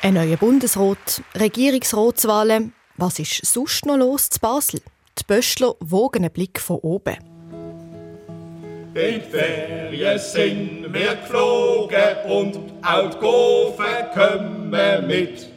Ein 0.00 0.14
neuer 0.14 0.38
Bundesrat, 0.38 1.22
Regierungsratswahlen. 1.38 2.72
Was 2.96 3.18
ist 3.18 3.44
sonst 3.44 3.84
noch 3.84 3.98
los 3.98 4.30
zu 4.30 4.40
Basel? 4.40 4.80
Die 5.18 5.24
Böschler 5.24 5.74
wogen 5.80 6.24
einen 6.24 6.32
Blick 6.32 6.58
von 6.58 6.78
oben. 6.78 7.29
In 8.92 9.22
Ferien 9.22 10.18
sind 10.18 10.92
wir 10.92 11.14
geflogen 11.14 12.16
und 12.28 12.58
auch 12.82 13.10
die 13.10 13.18
Gofen 13.18 13.84
kommen 14.12 15.06
mit. 15.06 15.48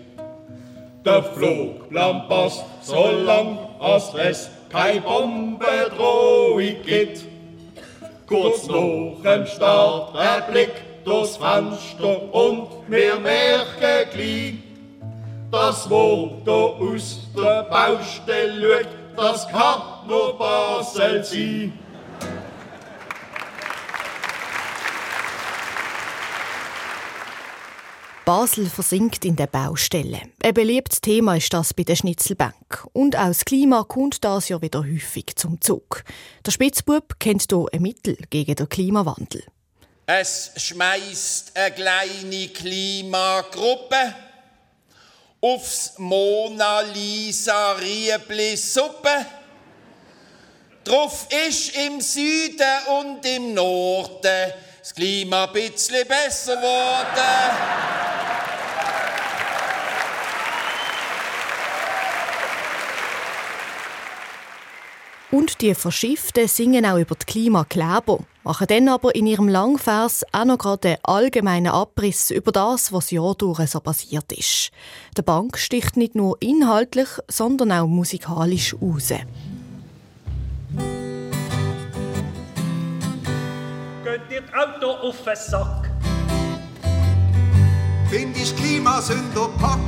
Der 1.04 1.24
Flugplan 1.24 2.28
passt 2.28 2.64
so 2.84 3.10
lang, 3.26 3.58
als 3.80 4.14
es 4.14 4.52
keine 4.70 5.02
Bombendrohung 5.02 6.76
gibt. 6.86 7.26
Kurz 8.28 8.68
nach 8.68 9.24
dem 9.24 9.48
Start 9.48 10.16
ein 10.16 10.52
Blick 10.52 11.04
durchs 11.04 11.38
Fenster 11.38 12.34
und 12.34 12.68
wir 12.88 13.16
merken 13.16 14.10
gleich, 14.14 14.54
das, 15.52 15.90
da 15.90 16.52
aus 16.52 17.28
der 17.36 17.64
Baustelle 17.64 18.82
schaut, 18.84 18.88
das 19.18 19.48
kann 19.48 20.08
nur 20.08 20.38
Basel 20.38 21.24
sein. 21.24 21.83
Basel 28.26 28.70
versinkt 28.70 29.26
in 29.26 29.36
der 29.36 29.48
Baustelle. 29.48 30.22
Ein 30.42 30.54
beliebtes 30.54 31.02
Thema 31.02 31.36
ist 31.36 31.52
das 31.54 31.74
bei 31.74 31.84
der 31.84 31.98
Schnitzelbank. 31.98 32.88
Und 32.94 33.18
auch 33.18 33.28
das 33.28 33.44
Klima 33.44 33.84
kommt 33.84 34.24
das 34.24 34.48
Jahr 34.48 34.62
wieder 34.62 34.80
häufig 34.80 35.36
zum 35.36 35.60
Zug. 35.60 36.06
Der 36.46 36.52
Spitzbub 36.52 37.20
kennt 37.20 37.46
hier 37.50 37.66
ein 37.74 37.82
Mittel 37.82 38.16
gegen 38.30 38.56
den 38.56 38.70
Klimawandel. 38.70 39.44
Es 40.06 40.52
schmeißt 40.56 41.52
eine 41.58 41.72
kleine 41.72 42.48
Klimagruppe 42.48 44.16
aufs 45.42 45.96
Mona 45.98 46.80
Lisa 46.80 47.74
Riebli 47.74 48.56
Suppe. 48.56 49.26
Drauf 50.86 51.28
ist 51.48 51.76
im 51.76 52.00
Süden 52.00 52.88
und 53.02 53.26
im 53.26 53.54
Norden 53.54 54.54
das 54.80 54.96
Klima 54.96 55.44
ein 55.44 55.52
bisschen 55.52 56.08
besser 56.08 56.56
geworden. 56.56 58.13
Und 65.34 65.62
die 65.62 65.74
Verschifften 65.74 66.48
singen 66.48 66.86
auch 66.86 67.00
über 67.00 67.16
die 67.16 67.26
Klimakleber, 67.26 68.20
machen 68.44 68.68
dann 68.68 68.88
aber 68.88 69.16
in 69.16 69.26
ihrem 69.26 69.48
Langvers 69.48 70.24
auch 70.32 70.46
noch 70.46 70.60
gerade 70.60 70.90
einen 70.90 70.98
allgemeinen 71.02 71.72
Abriss 71.74 72.30
über 72.30 72.52
das, 72.52 72.94
was 72.94 73.10
Jahr 73.10 73.34
durch 73.34 73.68
so 73.68 73.80
passiert 73.80 74.32
ist. 74.32 74.70
Der 75.18 75.24
Bank 75.24 75.58
sticht 75.58 75.98
nicht 75.98 76.14
nur 76.14 76.38
inhaltlich, 76.40 77.08
sondern 77.28 77.72
auch 77.72 77.88
musikalisch 77.88 78.76
raus. 78.80 79.08
Geht 84.04 84.22
ihr 84.30 84.44
Auto 84.56 84.92
auf 85.08 85.24
den 85.24 85.36
Sack? 85.36 85.90
Find 88.12 88.38
ich 88.38 88.56
Klimasünder 88.56 89.50
Pack. 89.60 89.80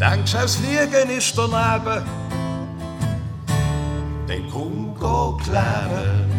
Denkst 0.00 0.32
du, 0.32 0.38
aufs 0.38 0.56
Fliegen 0.56 1.10
ist 1.10 1.36
daneben? 1.36 2.06
Den 4.28 4.46
kleben. 5.42 6.30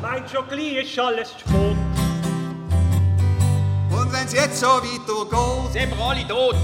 Meint 0.00 0.30
schon 0.30 0.46
gleich 0.48 0.84
ist 0.84 0.96
alles 0.96 1.34
tot. 1.36 1.76
Und 3.90 4.12
wenn's 4.12 4.32
jetzt 4.32 4.60
so 4.60 4.68
weitergeht, 4.68 5.72
sind 5.72 5.98
wir 5.98 6.04
alle 6.04 6.28
tot. 6.28 6.54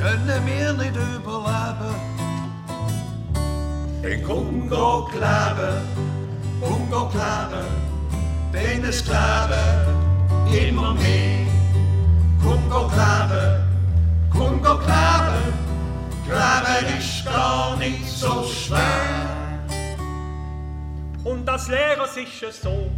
Können 0.00 0.46
wir 0.46 0.72
nicht 0.74 0.94
überleben. 0.94 1.94
Den 4.04 4.22
komm, 4.24 4.68
go 4.70 5.08
kleben. 5.10 5.82
Komm, 6.60 6.88
go 6.92 7.08
kleben. 7.08 7.66
Denn 8.52 8.84
es 8.84 9.04
kleben 9.04 9.90
immer 10.46 10.94
mehr. 10.94 11.46
Komm, 12.40 12.70
go 12.70 12.86
kleben. 12.86 13.66
Komm, 14.32 14.62
Kleben 16.30 16.98
ist 16.98 17.24
gar 17.24 17.76
nicht 17.76 18.06
so 18.08 18.44
schwer. 18.44 18.78
Und 21.24 21.44
das 21.44 21.66
Lehrer 21.66 22.04
ist 22.04 22.42
es 22.48 22.62
so. 22.62 22.88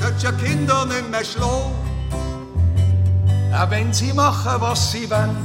Dort 0.00 0.22
ja 0.22 0.30
Kinder 0.30 0.86
nicht 0.86 1.10
mehr 1.10 1.24
schlagen. 1.24 1.74
Auch 3.52 3.68
wenn 3.70 3.92
sie 3.92 4.12
machen, 4.12 4.60
was 4.60 4.92
sie 4.92 5.10
wollen. 5.10 5.36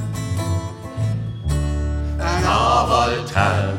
Ein 2.19 2.45
Anwalthelm, 2.45 3.77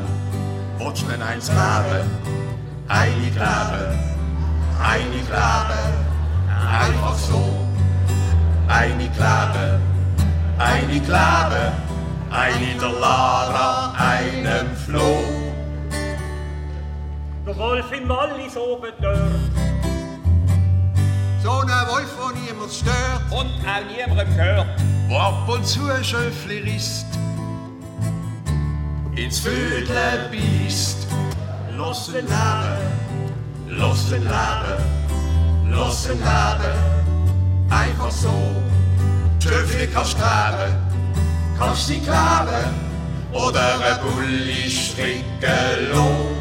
willst 0.77 1.03
du 1.03 1.05
denn 1.07 1.21
eins 1.21 1.45
kleben? 1.45 2.09
Eine 2.89 3.31
kleben, 3.31 3.99
eine 4.83 5.23
kleben, 5.29 5.95
einfach 6.69 7.17
so. 7.17 7.65
Eine 8.67 9.09
kleben, 9.11 9.81
eine 10.57 11.01
kleben, 11.01 11.84
eine 12.35 12.75
der 12.79 12.99
Lara, 12.99 13.93
einem 13.97 14.75
Flo. 14.75 15.23
Der 17.45 17.57
Wolf 17.57 17.91
im 17.91 18.09
Wallis 18.09 18.57
oben 18.57 18.91
dort. 19.01 19.19
So 21.41 21.51
ein 21.51 21.67
Wolf, 21.67 22.13
der 22.17 22.41
niemand 22.41 22.73
stört. 22.73 23.21
Und 23.31 23.51
auch 23.65 23.85
niemandem 23.87 24.35
gehört. 24.35 24.67
Wo 25.07 25.17
ab 25.17 25.47
und 25.47 25.65
zu 25.65 25.89
ein 25.89 26.03
Schöffli 26.03 26.59
risst. 26.59 27.05
Ins 29.15 29.39
Vödle 29.39 30.29
beißt. 30.31 31.07
Lass 31.77 32.09
ihn 32.09 32.15
leben. 32.15 32.97
Lass 33.67 34.11
ihn 34.11 34.23
leben. 34.23 35.71
Lass 35.71 36.09
ihn 36.09 36.17
leben. 36.17 37.69
Einfach 37.69 38.11
so. 38.11 38.33
Schöffli 39.39 39.87
kannst 39.87 40.15
kleben. 40.15 40.84
Kannst 41.57 41.87
sie 41.87 41.99
kleben. 41.99 42.85
Oder 43.31 43.79
ein 43.79 43.99
Bulli 44.01 44.69
stricken 44.69 45.23
lassen. 45.91 46.35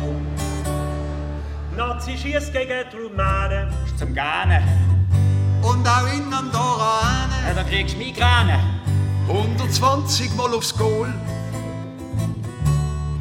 Nazi 1.77 2.17
schießt 2.17 2.53
gegen 2.53 2.85
die 2.93 2.97
Rumänen. 2.97 3.69
Ist 3.85 3.99
zum 3.99 4.15
Gähnen. 4.15 4.63
Und 5.63 5.87
auch 5.89 6.07
in 6.13 6.33
Andorra 6.33 7.29
Ja, 7.47 7.55
dann 7.55 7.67
kriegst 7.67 7.95
du 7.95 7.99
Migräne. 7.99 8.61
120 9.29 10.35
Mal 10.37 10.55
aufs 10.55 10.77
Goal. 10.77 11.13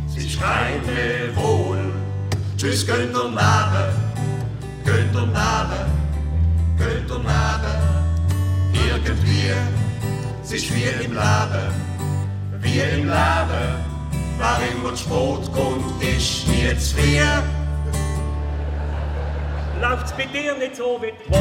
Sie 0.08 0.30
schreien 0.30 0.82
mir 0.86 1.36
wohl. 1.36 1.94
Tschüss, 2.58 2.86
könnt 2.86 3.16
ihr 3.16 3.24
leben. 3.24 3.40
Könnt 4.86 5.16
ihr 5.16 5.22
leben. 5.22 5.94
Könnt 6.78 7.10
ihr 7.10 7.18
leben. 7.18 7.84
Irgendwie. 8.74 9.83
Es 10.54 10.62
ist 10.62 10.76
wie 10.76 10.84
im 11.04 11.14
Leben. 11.14 11.74
Wie 12.60 12.80
im. 12.80 13.08
Wer 13.10 14.72
immer 14.72 14.94
zu 14.94 14.98
spät 14.98 15.52
kommt, 15.52 16.04
ist 16.04 16.48
nie 16.48 16.78
zu 16.78 16.96
viel. 16.96 17.26
Läuft's 19.82 20.12
bei 20.12 20.26
dir 20.26 20.56
nicht 20.56 20.76
so, 20.76 21.02
wie 21.02 21.12
du? 21.12 21.40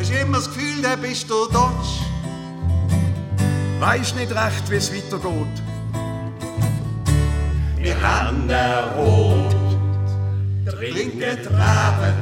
Es 0.00 0.10
immer 0.10 0.36
das 0.36 0.46
Gefühl, 0.46 0.80
der 0.80 0.96
bist 0.96 1.28
du 1.28 1.46
Dodge. 1.46 2.04
Weiß 3.80 4.14
nicht 4.14 4.30
recht, 4.30 4.70
wie 4.70 4.76
es 4.76 4.94
weitergeht. 4.94 5.62
Wir 7.78 8.00
haben 8.00 8.48
Rot, 8.96 9.56
trinken 10.66 11.42
Traben, 11.42 12.14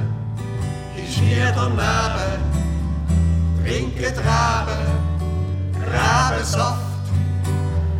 ist 0.96 1.20
nie 1.20 1.36
daneben. 1.54 1.80
Trinken 1.80 2.49
Traben, 3.70 4.82
Rabensaft, 5.92 6.80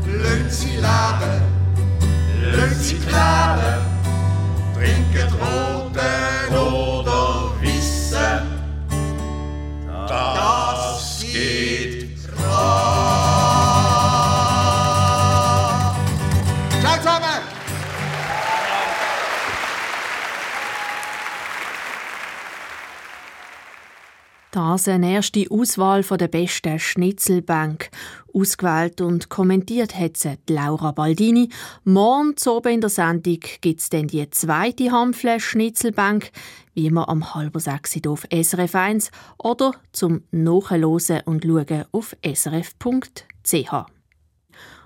lönt 0.05 0.51
sie 0.51 0.73
leben, 0.77 1.43
lönt 2.43 2.83
sie 2.83 2.97
kleben. 2.97 3.81
Das 24.71 24.87
eine 24.87 25.15
erste 25.15 25.47
Auswahl 25.51 26.05
der 26.05 26.29
besten 26.29 26.79
Schnitzelbank. 26.79 27.91
Ausgewählt 28.33 29.01
und 29.01 29.29
kommentiert 29.29 29.99
hat 29.99 30.17
sie 30.17 30.39
Laura 30.49 30.93
Baldini. 30.93 31.49
Morgen 31.83 32.37
oben 32.47 32.75
in 32.75 32.81
der 32.81 32.89
Sendung 32.89 33.41
gibt 33.61 33.81
es 33.81 33.89
dann 33.89 34.07
die 34.07 34.31
zweite 34.31 34.93
Hampfle 34.93 35.41
Schnitzelbank, 35.41 36.31
wie 36.75 36.87
immer 36.87 37.09
am 37.09 37.35
halber 37.35 37.59
sechs 37.59 37.99
auf 38.07 38.29
SRF 38.33 38.77
1 38.77 39.11
oder 39.39 39.73
zum 39.91 40.23
Nachhören 40.31 41.23
und 41.25 41.45
Schauen 41.45 41.85
auf 41.91 42.17
srf.ch. 42.25 43.73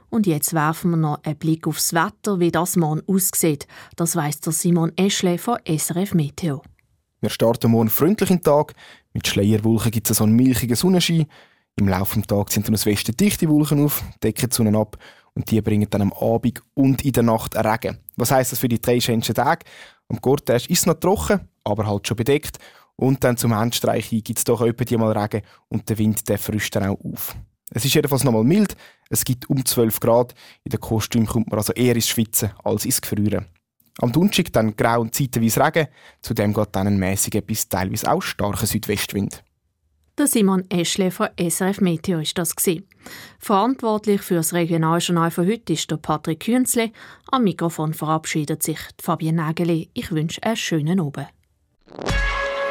Und 0.08 0.26
jetzt 0.26 0.54
werfen 0.54 0.92
wir 0.92 0.96
noch 0.96 1.22
einen 1.24 1.36
Blick 1.36 1.66
aufs 1.66 1.92
Wetter, 1.92 2.40
wie 2.40 2.50
das 2.50 2.76
morgen 2.76 3.02
aussieht. 3.06 3.66
Das 3.96 4.16
weiss 4.16 4.40
der 4.40 4.54
Simon 4.54 4.96
Eschle 4.96 5.36
von 5.36 5.58
SRF 5.68 6.14
Meteo. 6.14 6.62
Wir 7.20 7.30
starten 7.30 7.70
morgen 7.70 7.88
freundlich 7.88 8.30
in 8.30 8.42
Tag. 8.42 8.74
Mit 9.14 9.28
Schleierwolken 9.28 9.92
gibt 9.92 10.10
es 10.10 10.18
so 10.18 10.24
einen 10.24 10.34
milchigen 10.34 10.76
Sonnenschein. 10.76 11.26
Im 11.76 11.88
Laufe 11.88 12.18
des 12.18 12.26
Tages 12.26 12.54
sind 12.54 12.66
dann 12.66 12.74
aus 12.74 12.84
Westen 12.84 13.16
dichte 13.16 13.48
Wolken 13.48 13.84
auf, 13.84 14.02
decken 14.22 14.50
die 14.50 14.54
Sonne 14.54 14.76
ab 14.76 14.98
und 15.34 15.50
die 15.50 15.60
bringen 15.60 15.88
dann 15.88 16.02
am 16.02 16.12
Abend 16.12 16.62
und 16.74 17.04
in 17.04 17.12
der 17.12 17.22
Nacht 17.22 17.56
Regen. 17.56 17.98
Was 18.16 18.32
heisst 18.32 18.52
das 18.52 18.58
für 18.58 18.68
die 18.68 18.80
drei 18.80 19.00
schönsten 19.00 19.34
Tage? 19.34 19.64
Am 20.08 20.18
Cortège 20.18 20.68
ist 20.68 20.80
es 20.80 20.86
noch 20.86 20.94
trocken, 20.94 21.48
aber 21.62 21.86
halt 21.86 22.06
schon 22.06 22.16
bedeckt. 22.16 22.58
Und 22.96 23.24
dann 23.24 23.36
zum 23.36 23.52
Endstreich 23.52 24.10
gibt 24.10 24.38
es 24.38 24.44
doch 24.44 24.60
etwa 24.62 24.84
die 24.84 24.96
mal 24.96 25.16
Regen 25.16 25.42
und 25.68 25.88
der 25.88 25.98
Wind 25.98 26.28
der 26.28 26.38
frischt 26.38 26.74
dann 26.76 26.88
auch 26.88 27.04
auf. 27.04 27.36
Es 27.70 27.84
ist 27.84 27.94
jedenfalls 27.94 28.24
noch 28.24 28.32
mal 28.32 28.44
mild, 28.44 28.76
es 29.10 29.24
gibt 29.24 29.48
um 29.48 29.64
12 29.64 29.98
Grad. 30.00 30.34
In 30.64 30.70
den 30.70 30.80
Kostüm 30.80 31.26
kommt 31.26 31.50
man 31.50 31.58
also 31.58 31.72
eher 31.72 31.94
ins 31.94 32.08
Schwitzen 32.08 32.50
als 32.62 32.84
ins 32.84 33.00
Gefrieren. 33.00 33.46
Am 34.00 34.12
Donnerstag 34.12 34.52
dann 34.52 34.74
grau 34.74 35.00
und 35.00 35.14
zeitweise 35.14 35.64
Regen, 35.64 35.88
zudem 36.20 36.52
geht 36.52 36.68
dann 36.72 36.88
ein 36.88 36.98
mäßiger 36.98 37.40
bis 37.40 37.68
teilweise 37.68 38.10
auch 38.10 38.22
starker 38.22 38.66
Südwestwind. 38.66 39.42
Der 40.16 40.28
Simon 40.28 40.64
Eschle 40.70 41.10
von 41.10 41.28
SRF 41.36 41.80
Meteo 41.80 42.20
ist 42.20 42.38
das 42.38 42.54
gewesen. 42.54 42.86
Verantwortlich 43.40 44.22
für 44.22 44.36
das 44.36 44.52
Regionaljournal 44.52 45.32
von 45.32 45.46
heute 45.46 45.72
ist 45.72 45.90
der 45.90 45.96
Patrick 45.96 46.40
Künzle. 46.40 46.92
Am 47.32 47.42
Mikrofon 47.42 47.94
verabschiedet 47.94 48.62
sich 48.62 48.78
Fabienne 49.02 49.42
Nageli. 49.42 49.90
Ich 49.92 50.12
wünsche 50.12 50.42
einen 50.44 50.56
schönen 50.56 51.00
Abend. 51.00 51.26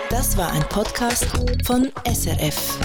Das 0.10 0.38
war 0.38 0.52
ein 0.54 0.64
Podcast 0.70 1.28
von 1.66 1.92
SRF. 2.06 2.80